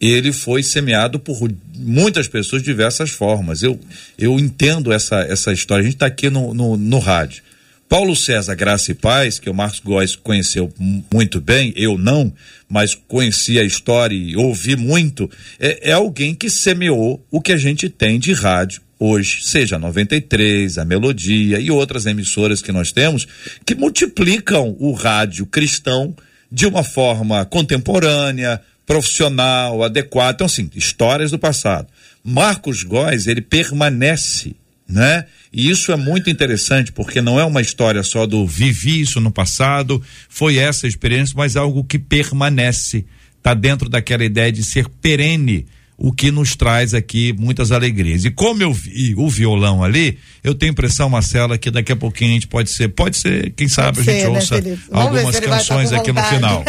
[0.00, 1.38] ele foi semeado por
[1.76, 3.62] muitas pessoas de diversas formas.
[3.62, 3.80] Eu,
[4.18, 5.80] eu entendo essa, essa história.
[5.82, 7.42] A gente está aqui no, no, no rádio.
[7.88, 12.32] Paulo César Graça e Paz, que o Marcos Góes conheceu mu- muito bem, eu não,
[12.68, 15.30] mas conheci a história e ouvi muito,
[15.60, 19.78] é, é alguém que semeou o que a gente tem de rádio hoje, seja a
[19.78, 23.26] 93, a Melodia e outras emissoras que nós temos,
[23.66, 26.14] que multiplicam o rádio cristão
[26.50, 30.34] de uma forma contemporânea, profissional, adequada.
[30.36, 31.88] Então, assim, histórias do passado.
[32.22, 34.54] Marcos Góes, ele permanece,
[34.88, 35.24] né?
[35.52, 39.32] E isso é muito interessante, porque não é uma história só do vivi isso no
[39.32, 43.04] passado, foi essa experiência, mas algo que permanece.
[43.38, 45.66] Está dentro daquela ideia de ser perene,
[45.96, 48.24] o que nos traz aqui muitas alegrias.
[48.24, 52.30] E como eu vi o violão ali, eu tenho impressão, Marcela, que daqui a pouquinho
[52.30, 54.78] a gente pode ser, pode ser, quem sabe a Pode gente ser, né, ouça ver
[54.90, 56.64] algumas estar canções aqui no final.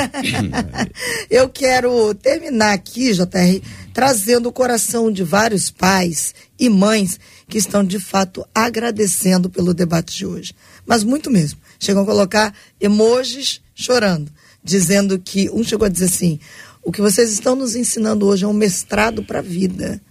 [1.29, 3.61] Eu quero terminar aqui, JR,
[3.93, 10.15] trazendo o coração de vários pais e mães que estão de fato agradecendo pelo debate
[10.17, 10.53] de hoje.
[10.85, 11.59] Mas muito mesmo.
[11.79, 14.31] Chegam a colocar emojis chorando,
[14.63, 16.39] dizendo que um chegou a dizer assim:
[16.83, 20.01] o que vocês estão nos ensinando hoje é um mestrado para a vida.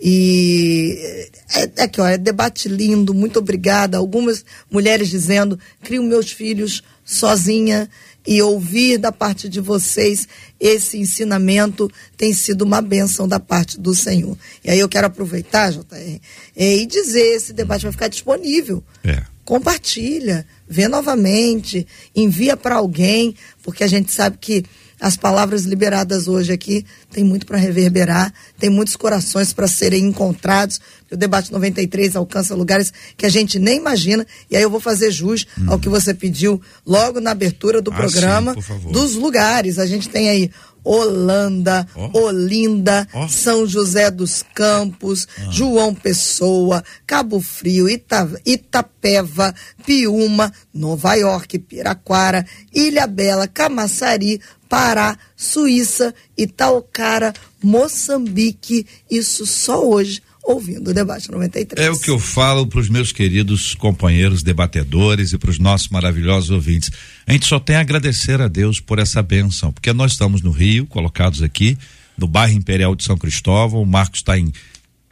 [0.00, 3.96] E é, é aqui, ó, é debate lindo, muito obrigada.
[3.96, 7.88] Algumas mulheres dizendo: crio meus filhos sozinha
[8.26, 10.26] e ouvir da parte de vocês
[10.58, 14.36] esse ensinamento tem sido uma bênção da parte do Senhor.
[14.64, 16.20] E aí eu quero aproveitar, JR,
[16.56, 19.22] é, e dizer: esse debate vai ficar disponível É.
[19.44, 21.86] compartilha, vê novamente,
[22.16, 24.64] envia para alguém, porque a gente sabe que
[25.06, 30.80] as palavras liberadas hoje aqui tem muito para reverberar, tem muitos corações para serem encontrados.
[31.12, 34.26] O debate 93 alcança lugares que a gente nem imagina.
[34.50, 37.96] E aí eu vou fazer jus ao que você pediu logo na abertura do Ah,
[37.96, 39.78] programa sim, dos lugares.
[39.78, 40.50] A gente tem aí
[40.82, 42.10] Holanda, Ó.
[42.26, 43.26] Olinda, Ó.
[43.28, 53.06] São José dos Campos, João Pessoa, Cabo Frio, Ita- Itapeva, Piúma, Nova York, Piraquara, Ilha
[53.06, 54.40] Bela, Camaçari,
[54.74, 58.84] Pará, Suíça, Itaucara, Moçambique.
[59.08, 61.86] Isso só hoje, ouvindo o debate 93.
[61.86, 65.90] É o que eu falo para os meus queridos companheiros debatedores e para os nossos
[65.90, 66.90] maravilhosos ouvintes.
[67.24, 70.50] A gente só tem a agradecer a Deus por essa bênção, porque nós estamos no
[70.50, 71.78] Rio, colocados aqui,
[72.18, 73.80] no bairro Imperial de São Cristóvão.
[73.80, 74.52] O Marcos está em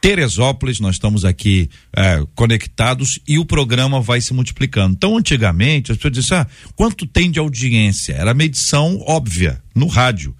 [0.03, 4.95] Teresópolis, nós estamos aqui eh, conectados e o programa vai se multiplicando.
[4.95, 8.11] Então, antigamente, as pessoas diziam, ah, quanto tem de audiência?
[8.11, 10.35] Era medição óbvia, no rádio.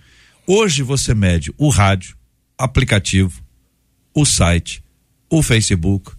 [0.45, 2.17] Hoje você mede o rádio,
[2.57, 3.41] aplicativo,
[4.13, 4.83] o site,
[5.29, 6.11] o Facebook,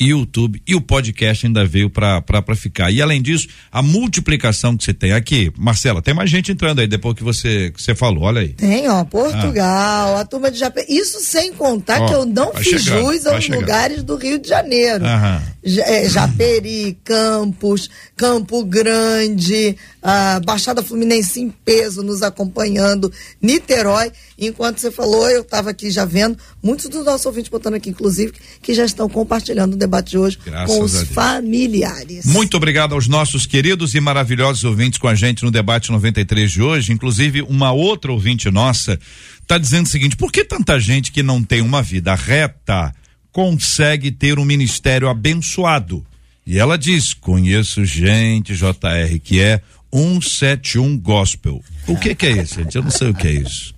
[0.00, 2.90] YouTube e o podcast ainda veio para ficar.
[2.90, 6.86] E além disso, a multiplicação que você tem aqui, Marcela, tem mais gente entrando aí
[6.86, 8.48] depois que você que você falou, olha aí.
[8.48, 10.20] Tem, ó, Portugal, ah.
[10.20, 10.86] a turma de Japé.
[10.88, 14.48] Isso sem contar ó, que eu não fiz chegar, jus aos lugares do Rio de
[14.48, 15.04] Janeiro.
[15.04, 15.42] Aham.
[15.62, 24.10] É, Japeri, Campos, Campo Grande, a Baixada Fluminense em peso nos acompanhando, Niterói.
[24.38, 28.32] Enquanto você falou, eu estava aqui já vendo muitos dos nossos ouvintes botando aqui, inclusive,
[28.62, 32.24] que já estão compartilhando o debate de hoje Graças com os familiares.
[32.24, 36.62] Muito obrigado aos nossos queridos e maravilhosos ouvintes com a gente no debate 93 de
[36.62, 36.92] hoje.
[36.92, 38.98] Inclusive, uma outra ouvinte nossa
[39.42, 42.94] está dizendo o seguinte: por que tanta gente que não tem uma vida reta
[43.32, 46.04] consegue ter um ministério abençoado?
[46.46, 49.60] E ela diz: conheço gente, JR, que é
[49.92, 51.62] 171 Gospel.
[51.86, 52.76] O que, que é isso, gente?
[52.76, 53.74] Eu não sei o que é isso.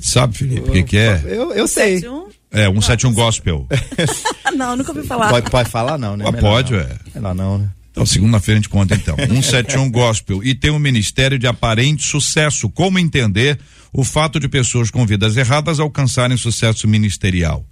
[0.00, 1.22] Sabe, Felipe, o que, que é?
[1.24, 2.02] Eu, eu sei.
[2.50, 3.66] É, 171 Gospel.
[4.56, 5.28] não, nunca ouvi falar.
[5.28, 6.24] Pode, pode falar, não, né?
[6.26, 6.80] Ah, pode, não.
[6.80, 6.98] é.
[7.14, 7.68] Melhor não, né?
[7.90, 9.16] Então, segunda-feira a gente conta então.
[9.16, 10.42] 171 Gospel.
[10.42, 12.68] E tem um ministério de aparente sucesso.
[12.68, 13.58] Como entender
[13.92, 17.64] o fato de pessoas com vidas erradas alcançarem sucesso ministerial?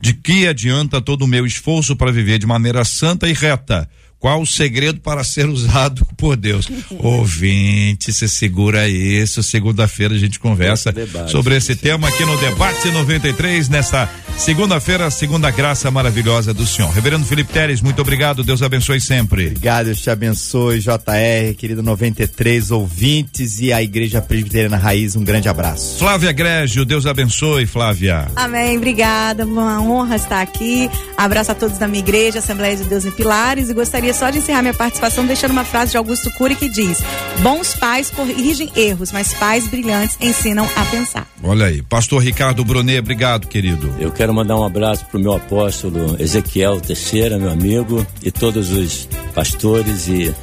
[0.00, 3.88] De que adianta todo o meu esforço para viver de maneira santa e reta?
[4.18, 6.68] Qual o segredo para ser usado por Deus?
[6.98, 9.42] Ouvinte, se segura isso.
[9.42, 10.94] Segunda-feira a gente conversa
[11.26, 14.08] sobre esse tema aqui no Debate 93, nessa
[14.40, 16.90] segunda-feira, segunda graça maravilhosa do Senhor.
[16.90, 18.42] Reverendo Felipe Teres, muito obrigado.
[18.42, 19.48] Deus abençoe sempre.
[19.48, 20.80] Obrigado, Deus te abençoe.
[20.80, 25.98] JR, querido 93, ouvintes e a Igreja Presbiteriana Raiz, um grande abraço.
[25.98, 28.28] Flávia Grégio, Deus abençoe, Flávia.
[28.34, 29.44] Amém, obrigada.
[29.44, 30.90] Uma honra estar aqui.
[31.18, 34.38] Abraço a todos da minha igreja, Assembleia de Deus em Pilares, e gostaria só de
[34.38, 37.02] encerrar minha participação deixando uma frase de Augusto Cury que diz:
[37.42, 41.26] Bons pais corrigem erros, mas pais brilhantes ensinam a pensar.
[41.42, 41.82] Olha aí.
[41.82, 43.94] Pastor Ricardo Brunet, obrigado, querido.
[43.98, 49.08] Eu quero mandar um abraço pro meu apóstolo Ezequiel Teixeira, meu amigo, e todos os
[49.34, 50.34] pastores e,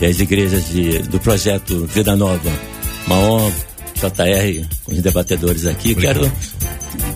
[0.00, 2.50] e as igrejas de, do projeto Vida Nova.
[3.06, 3.54] Uma honra,
[3.94, 5.92] JR, com os debatedores aqui.
[5.92, 6.20] Obrigado.
[6.20, 6.32] Quero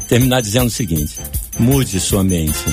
[0.08, 1.16] terminar dizendo o seguinte:
[1.58, 2.64] mude sua mente,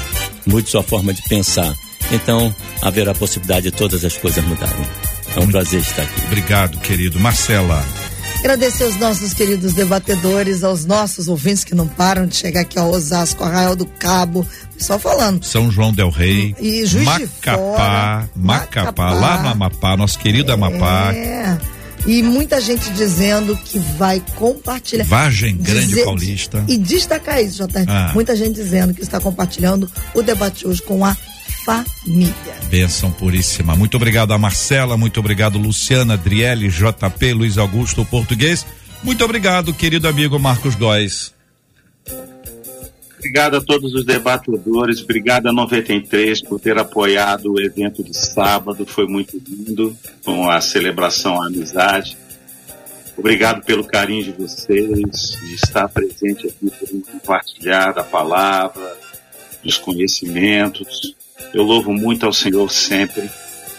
[0.46, 1.74] mude sua forma de pensar
[2.12, 4.86] então haverá possibilidade de todas as coisas mudarem.
[5.36, 6.22] É um prazer estar aqui.
[6.28, 7.20] Obrigado, querido.
[7.20, 7.84] Marcela.
[8.40, 12.90] Agradecer aos nossos queridos debatedores, aos nossos ouvintes que não param de chegar aqui ao
[12.90, 14.46] Osasco, Arraial do Cabo,
[14.78, 15.44] só falando.
[15.44, 20.52] São João del Rei, e Juiz Macapá, Fora, Macapá, Macapá, lá no Amapá, nosso querido
[20.52, 21.14] Amapá.
[21.14, 21.58] É.
[22.06, 25.04] E muita gente dizendo que vai compartilhar.
[25.04, 26.64] Vagem Grande dizer, Paulista.
[26.68, 27.84] E destacar isso, Jota.
[27.86, 28.12] Ah.
[28.14, 31.18] Muita gente dizendo que está compartilhando o debate hoje com a
[31.68, 32.56] família.
[32.70, 33.76] Benção puríssima.
[33.76, 38.66] Muito obrigado a Marcela, muito obrigado Luciana, Adriele, JP, Luiz Augusto, português.
[39.04, 41.36] Muito obrigado, querido amigo Marcos Góes.
[43.18, 48.86] Obrigado a todos os debatedores, obrigado a 93 por ter apoiado o evento de sábado,
[48.86, 52.18] foi muito lindo, com a celebração à amizade.
[53.18, 54.88] Obrigado pelo carinho de vocês,
[55.44, 58.96] de estar presente aqui, por compartilhar a palavra,
[59.64, 61.16] dos conhecimentos.
[61.54, 63.30] Eu louvo muito ao Senhor sempre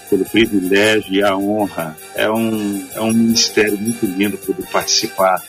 [0.09, 1.97] pelo privilégio e a honra.
[2.15, 5.43] É um, é um ministério muito lindo poder participar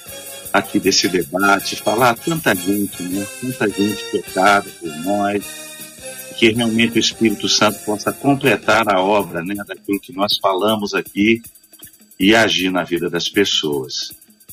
[0.51, 3.25] aqui desse debate, falar tanta gente, né?
[3.41, 5.43] Tanta gente tocada por nós,
[6.37, 9.55] que realmente o Espírito Santo possa completar a obra, né?
[9.65, 11.41] Daquilo que nós falamos aqui
[12.19, 14.11] e agir na vida das pessoas.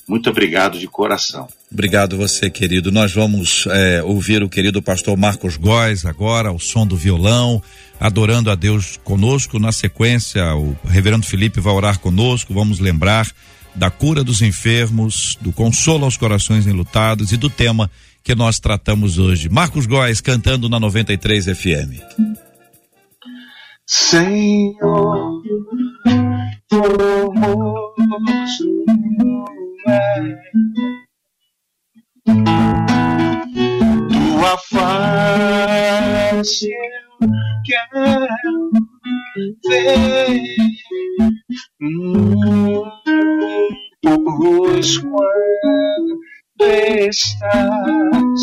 [0.08, 1.48] Muito obrigado de coração.
[1.70, 2.92] Obrigado você, querido.
[2.92, 7.60] Nós vamos é, ouvir o querido pastor Marcos Góes agora, o som do violão,
[7.98, 9.58] adorando a Deus conosco.
[9.58, 12.54] Na sequência, o reverendo Felipe vai orar conosco.
[12.54, 13.26] Vamos lembrar
[13.74, 17.90] da cura dos enfermos, do consolo aos corações enlutados e do tema
[18.22, 19.48] que nós tratamos hoje.
[19.48, 22.00] Marcos Góes cantando na 93 FM.
[23.84, 25.42] Senhor,
[26.70, 27.86] formoso
[34.10, 37.28] tua face eu
[37.64, 38.70] quero
[39.68, 40.42] ver.
[44.02, 46.18] Pois quando
[46.60, 48.42] estás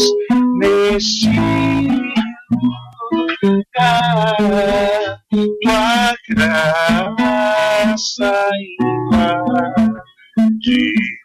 [0.57, 1.29] neste
[3.43, 4.37] lugar,
[5.29, 8.33] tua graça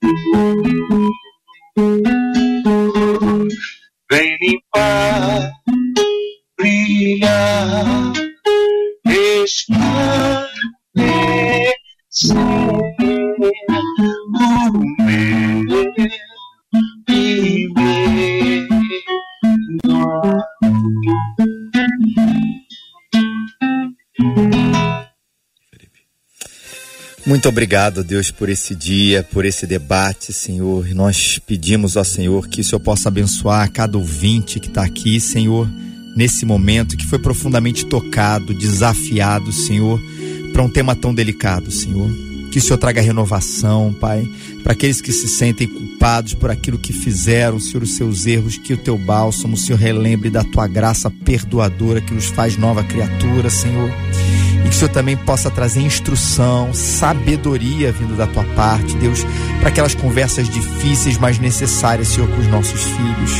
[0.03, 0.80] amor.
[27.41, 30.87] Muito obrigado, Deus, por esse dia, por esse debate, Senhor.
[30.93, 35.67] Nós pedimos ao Senhor que o Senhor possa abençoar cada ouvinte que está aqui, Senhor,
[36.15, 39.99] nesse momento que foi profundamente tocado, desafiado, Senhor,
[40.53, 42.11] para um tema tão delicado, Senhor.
[42.51, 44.23] Que o Senhor traga renovação, Pai,
[44.61, 48.73] para aqueles que se sentem culpados por aquilo que fizeram, Senhor, os seus erros, que
[48.73, 53.89] o teu bálsamo, Senhor, relembre da tua graça perdoadora que nos faz nova criatura, Senhor.
[54.71, 59.19] Que o Senhor também possa trazer instrução, sabedoria vindo da tua parte, Deus,
[59.59, 63.31] para aquelas conversas difíceis, mas necessárias, Senhor, com os nossos filhos.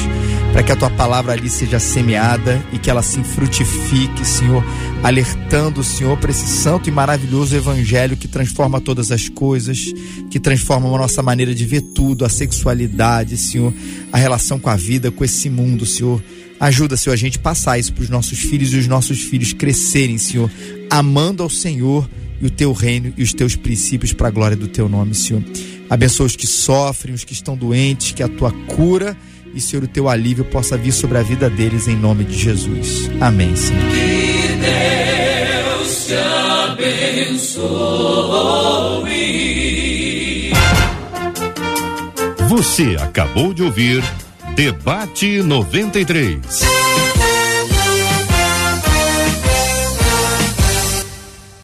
[0.52, 4.62] Para que a tua palavra ali seja semeada e que ela assim frutifique, Senhor,
[5.02, 9.86] alertando o Senhor para esse santo e maravilhoso evangelho que transforma todas as coisas,
[10.30, 13.74] que transforma a nossa maneira de ver tudo, a sexualidade, Senhor,
[14.12, 16.22] a relação com a vida, com esse mundo, Senhor.
[16.60, 20.20] Ajuda, Senhor, a gente passar isso para os nossos filhos e os nossos filhos crescerem,
[20.20, 20.52] Senhor,
[20.92, 22.08] amando ao Senhor
[22.42, 25.42] e o teu reino e os teus princípios para a glória do teu nome, Senhor.
[25.90, 29.16] Abençoa os que sofrem, os que estão doentes, que a tua cura
[29.54, 33.10] e, Senhor, o teu alívio possa vir sobre a vida deles em nome de Jesus.
[33.20, 33.82] Amém, Senhor.
[33.92, 34.48] Que
[35.78, 36.14] Deus te
[37.34, 37.62] abençoe.
[42.48, 44.04] Você acabou de ouvir
[44.56, 46.91] Debate 93.